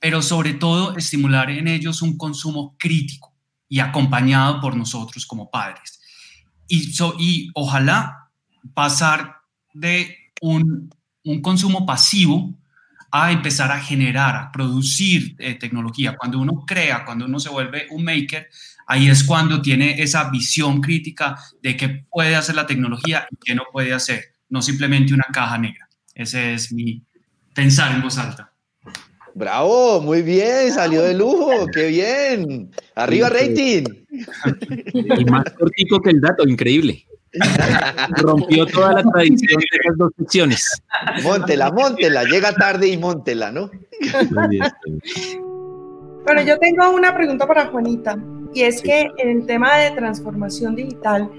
Pero 0.00 0.22
sobre 0.22 0.54
todo 0.54 0.96
estimular 0.96 1.50
en 1.50 1.68
ellos 1.68 2.02
un 2.02 2.16
consumo 2.16 2.76
crítico 2.78 3.34
y 3.68 3.80
acompañado 3.80 4.60
por 4.60 4.76
nosotros 4.76 5.26
como 5.26 5.50
padres. 5.50 6.00
Y, 6.68 6.94
y 7.18 7.50
ojalá 7.54 8.30
pasar 8.74 9.36
de 9.74 10.16
un, 10.40 10.90
consumo 11.42 11.84
pasivo 11.84 12.54
a 13.10 13.32
empezar 13.32 13.70
a 13.70 13.80
generar, 13.80 14.36
a 14.36 14.52
producir 14.52 15.34
eh, 15.38 15.54
tecnología. 15.54 16.16
Cuando 16.16 16.38
uno 16.38 16.64
crea, 16.66 17.04
cuando 17.04 17.26
uno 17.26 17.38
se 17.38 17.48
vuelve 17.48 17.86
un 17.90 18.04
maker, 18.04 18.48
ahí 18.86 19.08
es 19.08 19.24
cuando 19.24 19.60
tiene 19.60 20.02
esa 20.02 20.30
visión 20.30 20.80
crítica 20.80 21.38
de 21.62 21.76
qué 21.76 21.88
puede 22.10 22.36
hacer 22.36 22.54
la 22.54 22.66
tecnología 22.66 23.26
y 23.30 23.36
qué 23.44 23.54
no 23.54 23.64
puede 23.70 23.92
hacer, 23.92 24.34
no 24.48 24.62
simplemente 24.62 25.14
una 25.14 25.26
caja 25.32 25.58
negra. 25.58 25.88
Ese 26.14 26.54
es 26.54 26.72
mi 26.72 27.02
pensar 27.54 27.92
en 27.92 28.02
voz 28.02 28.18
alta. 28.18 28.47
Bravo, 29.34 30.00
muy 30.00 30.22
bien, 30.22 30.72
salió 30.72 31.02
de 31.02 31.14
lujo, 31.14 31.66
qué 31.72 31.88
bien. 31.88 32.70
Arriba 32.94 33.28
rating. 33.28 33.84
Y 34.92 35.24
más 35.26 35.44
cortico 35.58 36.00
que 36.00 36.10
el 36.10 36.20
dato, 36.20 36.46
increíble. 36.48 37.06
Rompió 38.22 38.66
toda 38.66 38.94
la 38.94 39.02
tradición 39.02 39.60
de 39.60 39.78
esas 39.82 39.98
dos 39.98 40.12
secciones. 40.18 40.82
Móntela, 41.22 41.70
móntela, 41.70 42.24
llega 42.24 42.52
tarde 42.52 42.88
y 42.88 42.96
móntela, 42.96 43.52
¿no? 43.52 43.70
Bueno, 46.24 46.42
yo 46.42 46.58
tengo 46.58 46.90
una 46.90 47.14
pregunta 47.14 47.46
para 47.46 47.66
Juanita, 47.66 48.18
y 48.54 48.62
es 48.62 48.82
que 48.82 49.08
en 49.18 49.28
el 49.28 49.46
tema 49.46 49.76
de 49.78 49.90
transformación 49.92 50.74
digital, 50.74 51.30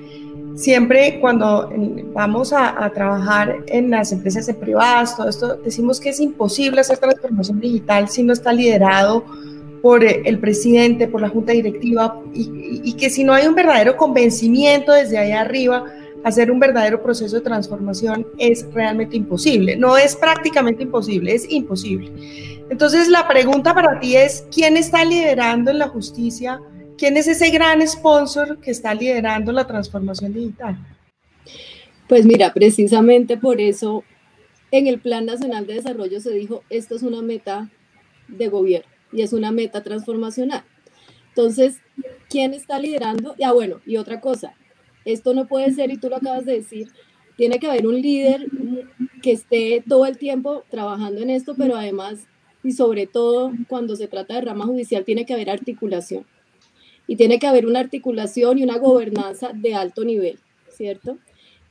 siempre 0.55 1.19
cuando 1.19 1.71
vamos 2.13 2.53
a, 2.53 2.89
trabajar 2.93 3.63
en 3.67 3.91
las 3.91 4.11
empresas 4.11 4.49
privadas, 4.55 5.15
todo 5.15 5.29
esto, 5.29 5.55
decimos 5.57 5.99
que 5.99 6.09
es 6.09 6.19
imposible 6.19 6.81
hacer 6.81 6.97
transformación 6.97 7.59
digital 7.59 8.09
si 8.09 8.23
no 8.23 8.33
está 8.33 8.51
liderado 8.51 9.23
por 9.81 10.03
eh, 10.03 10.21
el 10.25 10.39
presidente, 10.39 11.07
por 11.07 11.21
la 11.21 11.29
junta 11.29 11.53
directiva, 11.53 12.21
y, 12.33 12.93
que 12.93 13.09
si 13.09 13.23
no 13.23 13.33
hay 13.33 13.47
un 13.47 13.55
verdadero 13.55 13.95
convencimiento 13.95 14.91
desde 14.91 15.17
ahí 15.17 15.31
arriba, 15.31 15.85
hacer 16.23 16.51
un 16.51 16.59
verdadero 16.59 17.01
proceso 17.01 17.37
de 17.37 17.41
transformación 17.41 18.27
es 18.37 18.65
realmente 18.73 19.15
imposible. 19.15 19.77
No 19.77 19.97
es 19.97 20.15
prácticamente 20.15 20.83
imposible, 20.83 21.33
es 21.33 21.49
imposible. 21.49 22.11
Entonces 22.69 23.07
la 23.07 23.27
pregunta 23.27 23.73
para 23.73 23.99
ti 23.99 24.15
es, 24.15 24.45
¿quién 24.53 24.75
está 24.75 25.05
liderando 25.05 25.71
en 25.71 25.79
la 25.79 25.87
justicia? 25.87 26.61
¿Quién 26.99 27.15
es 27.15 27.29
ese 27.29 27.49
gran 27.49 27.87
sponsor 27.87 28.59
que 28.59 28.71
está 28.71 28.93
liderando 28.93 29.53
la 29.53 29.65
transformación 29.65 30.33
digital? 30.33 30.77
Pues 32.09 32.25
mira, 32.25 32.53
precisamente 32.53 33.37
por 33.37 33.61
eso 33.61 34.03
en 34.69 34.85
el 34.85 34.99
Plan 34.99 35.25
Nacional 35.25 35.65
de 35.65 35.75
Desarrollo 35.75 36.19
se 36.19 36.31
dijo, 36.31 36.61
esto 36.69 36.95
es 36.95 37.03
una 37.03 37.21
meta 37.21 37.69
de 38.27 38.49
gobierno 38.49 38.91
y 39.13 39.21
es 39.21 39.31
una 39.31 39.49
meta 39.53 39.81
transformacional. 39.81 40.65
Entonces, 41.29 41.77
¿quién 42.29 42.53
está 42.53 42.77
liderando? 42.79 43.33
Ya 43.37 43.53
bueno, 43.53 43.79
y 43.85 43.95
otra 43.95 44.19
cosa, 44.19 44.53
esto 45.05 45.33
no 45.33 45.47
puede 45.47 45.71
ser, 45.71 45.91
y 45.91 45.97
tú 45.97 46.09
lo 46.09 46.17
acabas 46.17 46.43
de 46.43 46.55
decir, 46.55 46.89
tiene 47.37 47.59
que 47.59 47.67
haber 47.67 47.87
un 47.87 48.01
líder 48.01 48.45
que 49.21 49.31
esté 49.31 49.85
todo 49.87 50.05
el 50.05 50.17
tiempo 50.17 50.65
trabajando 50.69 51.21
en 51.21 51.29
esto, 51.29 51.55
pero 51.57 51.77
además, 51.77 52.27
y 52.61 52.73
sobre 52.73 53.07
todo 53.07 53.53
cuando 53.69 53.95
se 53.95 54.09
trata 54.09 54.35
de 54.35 54.41
rama 54.41 54.65
judicial, 54.65 55.05
tiene 55.05 55.25
que 55.25 55.33
haber 55.33 55.49
articulación 55.49 56.25
y 57.09 57.15
tiene 57.15 57.39
que 57.39 57.47
haber 57.47 57.65
una 57.65 57.79
articulación 57.79 58.59
y 58.59 58.63
una 58.63 58.77
gobernanza 58.77 59.51
de 59.51 59.73
alto 59.73 60.05
nivel, 60.05 60.37
¿cierto? 60.69 61.17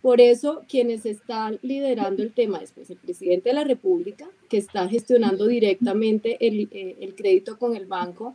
Por 0.03 0.21
eso 0.21 0.63
quienes 0.69 1.07
están 1.07 1.61
liderando 1.63 2.25
el 2.25 2.33
tema 2.33 2.59
es 2.59 2.73
el 2.91 2.97
presidente 2.97 3.51
de 3.51 3.55
la 3.55 3.63
República, 3.63 4.29
que 4.49 4.57
está 4.57 4.89
gestionando 4.89 5.47
directamente 5.47 6.45
el, 6.45 6.69
eh, 6.73 7.15
crédito 7.17 7.57
con 7.57 7.77
el 7.77 7.87
banco, 7.87 8.35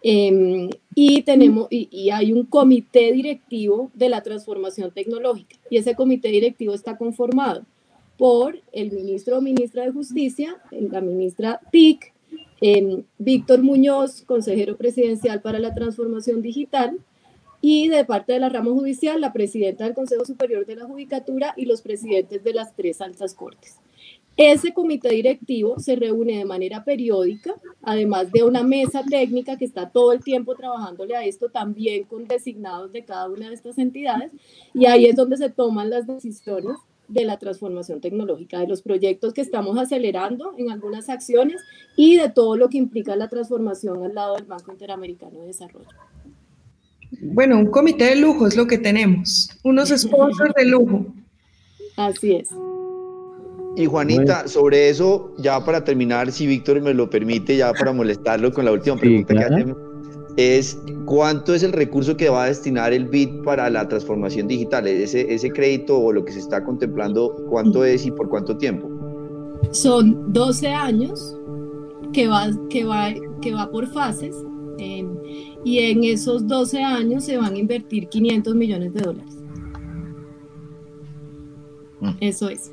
em, 0.00 0.70
y, 0.94 1.22
tenemos, 1.22 1.66
y, 1.70 2.10
hay 2.10 2.32
un 2.32 2.44
comité 2.46 3.10
directivo 3.10 3.90
de 3.92 4.08
la 4.08 4.22
transformación 4.22 4.92
tecnológica, 4.92 5.56
y 5.70 5.78
ese 5.78 5.96
comité 5.96 6.28
directivo 6.28 6.72
está 6.72 6.96
conformado 6.96 7.66
por 8.16 8.60
el 8.70 8.92
ministro 8.92 9.38
o 9.38 9.40
ministra 9.40 9.82
de 9.82 9.90
Justicia, 9.90 10.56
la 10.70 11.00
ministra 11.00 11.60
TIC, 11.72 12.13
Víctor 13.18 13.62
Muñoz, 13.62 14.22
consejero 14.22 14.76
presidencial 14.76 15.42
para 15.42 15.58
la 15.58 15.74
transformación 15.74 16.40
digital, 16.40 16.98
y 17.60 17.88
de 17.88 18.04
parte 18.04 18.34
de 18.34 18.40
la 18.40 18.50
rama 18.50 18.70
judicial, 18.72 19.20
la 19.20 19.32
presidenta 19.32 19.84
del 19.84 19.94
Consejo 19.94 20.24
Superior 20.24 20.66
de 20.66 20.76
la 20.76 20.84
Judicatura 20.84 21.54
y 21.56 21.64
los 21.64 21.80
presidentes 21.80 22.44
de 22.44 22.52
las 22.52 22.74
tres 22.76 23.00
altas 23.00 23.34
cortes. 23.34 23.78
Ese 24.36 24.74
comité 24.74 25.10
directivo 25.10 25.78
se 25.78 25.96
reúne 25.96 26.36
de 26.38 26.44
manera 26.44 26.84
periódica, 26.84 27.54
además 27.82 28.32
de 28.32 28.42
una 28.42 28.62
mesa 28.62 29.02
técnica 29.02 29.56
que 29.56 29.64
está 29.64 29.88
todo 29.88 30.12
el 30.12 30.24
tiempo 30.24 30.54
trabajándole 30.56 31.16
a 31.16 31.24
esto, 31.24 31.50
también 31.50 32.04
con 32.04 32.26
designados 32.26 32.92
de 32.92 33.04
cada 33.04 33.30
una 33.30 33.48
de 33.48 33.54
estas 33.54 33.78
entidades, 33.78 34.32
y 34.74 34.86
ahí 34.86 35.06
es 35.06 35.16
donde 35.16 35.36
se 35.36 35.50
toman 35.50 35.88
las 35.88 36.06
decisiones 36.06 36.76
de 37.08 37.24
la 37.24 37.38
transformación 37.38 38.00
tecnológica, 38.00 38.58
de 38.60 38.66
los 38.66 38.82
proyectos 38.82 39.34
que 39.34 39.40
estamos 39.40 39.78
acelerando 39.78 40.54
en 40.56 40.70
algunas 40.70 41.08
acciones 41.08 41.62
y 41.96 42.16
de 42.16 42.28
todo 42.28 42.56
lo 42.56 42.68
que 42.68 42.78
implica 42.78 43.16
la 43.16 43.28
transformación 43.28 44.02
al 44.04 44.14
lado 44.14 44.36
del 44.36 44.44
Banco 44.44 44.72
Interamericano 44.72 45.40
de 45.40 45.46
Desarrollo. 45.46 45.88
Bueno, 47.20 47.58
un 47.58 47.66
comité 47.66 48.06
de 48.06 48.16
lujo 48.16 48.46
es 48.46 48.56
lo 48.56 48.66
que 48.66 48.78
tenemos, 48.78 49.50
unos 49.62 49.90
sponsors 49.90 50.54
de 50.54 50.64
lujo. 50.66 51.06
Así 51.96 52.34
es. 52.34 52.48
Y 53.76 53.86
Juanita, 53.86 54.46
sobre 54.46 54.88
eso, 54.88 55.34
ya 55.38 55.64
para 55.64 55.82
terminar, 55.82 56.30
si 56.30 56.46
Víctor 56.46 56.80
me 56.80 56.94
lo 56.94 57.10
permite, 57.10 57.56
ya 57.56 57.72
para 57.72 57.92
molestarlo 57.92 58.52
con 58.52 58.64
la 58.64 58.72
última 58.72 58.96
pregunta 58.96 59.34
que 59.34 59.44
hacemos 59.44 59.76
es 60.36 60.78
cuánto 61.04 61.54
es 61.54 61.62
el 61.62 61.72
recurso 61.72 62.16
que 62.16 62.28
va 62.28 62.44
a 62.44 62.46
destinar 62.48 62.92
el 62.92 63.06
BID 63.06 63.42
para 63.42 63.70
la 63.70 63.88
transformación 63.88 64.48
digital, 64.48 64.86
ese, 64.86 65.32
ese 65.32 65.50
crédito 65.50 65.98
o 65.98 66.12
lo 66.12 66.24
que 66.24 66.32
se 66.32 66.40
está 66.40 66.64
contemplando, 66.64 67.34
cuánto 67.48 67.84
es 67.84 68.04
y 68.06 68.10
por 68.10 68.28
cuánto 68.28 68.56
tiempo. 68.56 68.90
Son 69.70 70.32
12 70.32 70.68
años 70.68 71.36
que 72.12 72.28
va, 72.28 72.48
que 72.68 72.84
va, 72.84 73.12
que 73.40 73.52
va 73.52 73.70
por 73.70 73.86
fases 73.86 74.34
eh, 74.78 75.06
y 75.64 75.78
en 75.78 76.04
esos 76.04 76.46
12 76.46 76.82
años 76.82 77.24
se 77.24 77.36
van 77.36 77.54
a 77.54 77.58
invertir 77.58 78.08
500 78.08 78.54
millones 78.54 78.92
de 78.94 79.00
dólares. 79.00 79.34
Mm. 82.00 82.10
Eso 82.20 82.48
es. 82.48 82.72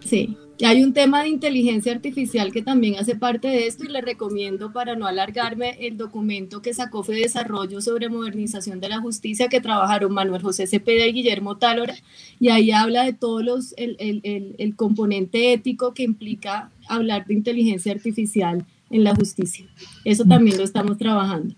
Sí. 0.00 0.36
Hay 0.62 0.82
un 0.84 0.92
tema 0.92 1.22
de 1.22 1.28
inteligencia 1.28 1.92
artificial 1.92 2.52
que 2.52 2.60
también 2.60 2.96
hace 2.96 3.16
parte 3.16 3.48
de 3.48 3.66
esto 3.66 3.84
y 3.84 3.88
le 3.88 4.02
recomiendo 4.02 4.72
para 4.72 4.94
no 4.94 5.06
alargarme 5.06 5.76
el 5.80 5.96
documento 5.96 6.60
que 6.60 6.74
sacó 6.74 7.02
Fede 7.02 7.22
Desarrollo 7.22 7.80
sobre 7.80 8.10
modernización 8.10 8.78
de 8.78 8.90
la 8.90 9.00
justicia 9.00 9.48
que 9.48 9.60
trabajaron 9.60 10.12
Manuel 10.12 10.42
José 10.42 10.66
Cepeda 10.66 11.06
y 11.06 11.12
Guillermo 11.12 11.56
Tálora 11.56 11.94
y 12.38 12.48
ahí 12.48 12.72
habla 12.72 13.04
de 13.04 13.14
todos 13.14 13.42
los 13.42 13.74
el, 13.78 13.96
el, 13.98 14.54
el, 14.58 14.76
componente 14.76 15.52
ético 15.52 15.94
que 15.94 16.02
implica 16.02 16.70
hablar 16.88 17.26
de 17.26 17.34
inteligencia 17.34 17.92
artificial 17.92 18.66
en 18.90 19.04
la 19.04 19.14
justicia. 19.14 19.66
Eso 20.04 20.24
también 20.24 20.58
lo 20.58 20.64
estamos 20.64 20.98
trabajando. 20.98 21.54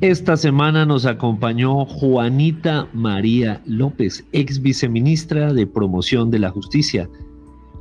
Esta 0.00 0.36
semana 0.36 0.84
nos 0.84 1.06
acompañó 1.06 1.84
Juanita 1.86 2.86
María 2.92 3.62
López, 3.66 4.26
ex 4.32 4.60
viceministra 4.60 5.52
de 5.54 5.66
Promoción 5.66 6.30
de 6.30 6.38
la 6.38 6.50
Justicia 6.50 7.08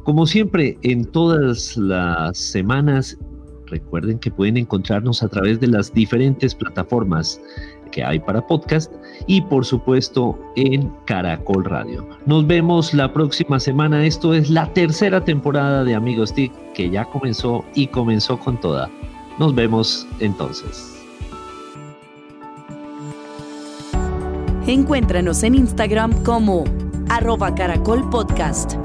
como 0.05 0.27
siempre, 0.27 0.77
en 0.83 1.03
todas 1.03 1.75
las 1.77 2.37
semanas, 2.37 3.17
recuerden 3.65 4.19
que 4.19 4.29
pueden 4.29 4.55
encontrarnos 4.55 5.23
a 5.23 5.27
través 5.27 5.59
de 5.59 5.65
las 5.65 5.91
diferentes 5.91 6.53
plataformas 6.53 7.41
que 7.91 8.03
hay 8.03 8.19
para 8.19 8.45
podcast 8.45 8.93
y 9.25 9.41
por 9.41 9.65
supuesto 9.65 10.37
en 10.55 10.91
Caracol 11.05 11.65
Radio. 11.65 12.07
Nos 12.27 12.45
vemos 12.45 12.93
la 12.93 13.11
próxima 13.11 13.59
semana. 13.59 14.05
Esto 14.05 14.35
es 14.35 14.51
la 14.51 14.71
tercera 14.73 15.23
temporada 15.25 15.83
de 15.83 15.95
Amigos 15.95 16.31
TIC 16.35 16.51
que 16.73 16.87
ya 16.91 17.05
comenzó 17.05 17.65
y 17.73 17.87
comenzó 17.87 18.37
con 18.37 18.59
toda. 18.59 18.87
Nos 19.39 19.55
vemos 19.55 20.05
entonces. 20.19 20.91
Encuéntranos 24.67 25.41
en 25.41 25.55
Instagram 25.55 26.23
como 26.23 26.63
arroba 27.09 27.55
caracol 27.55 28.07
podcast. 28.11 28.84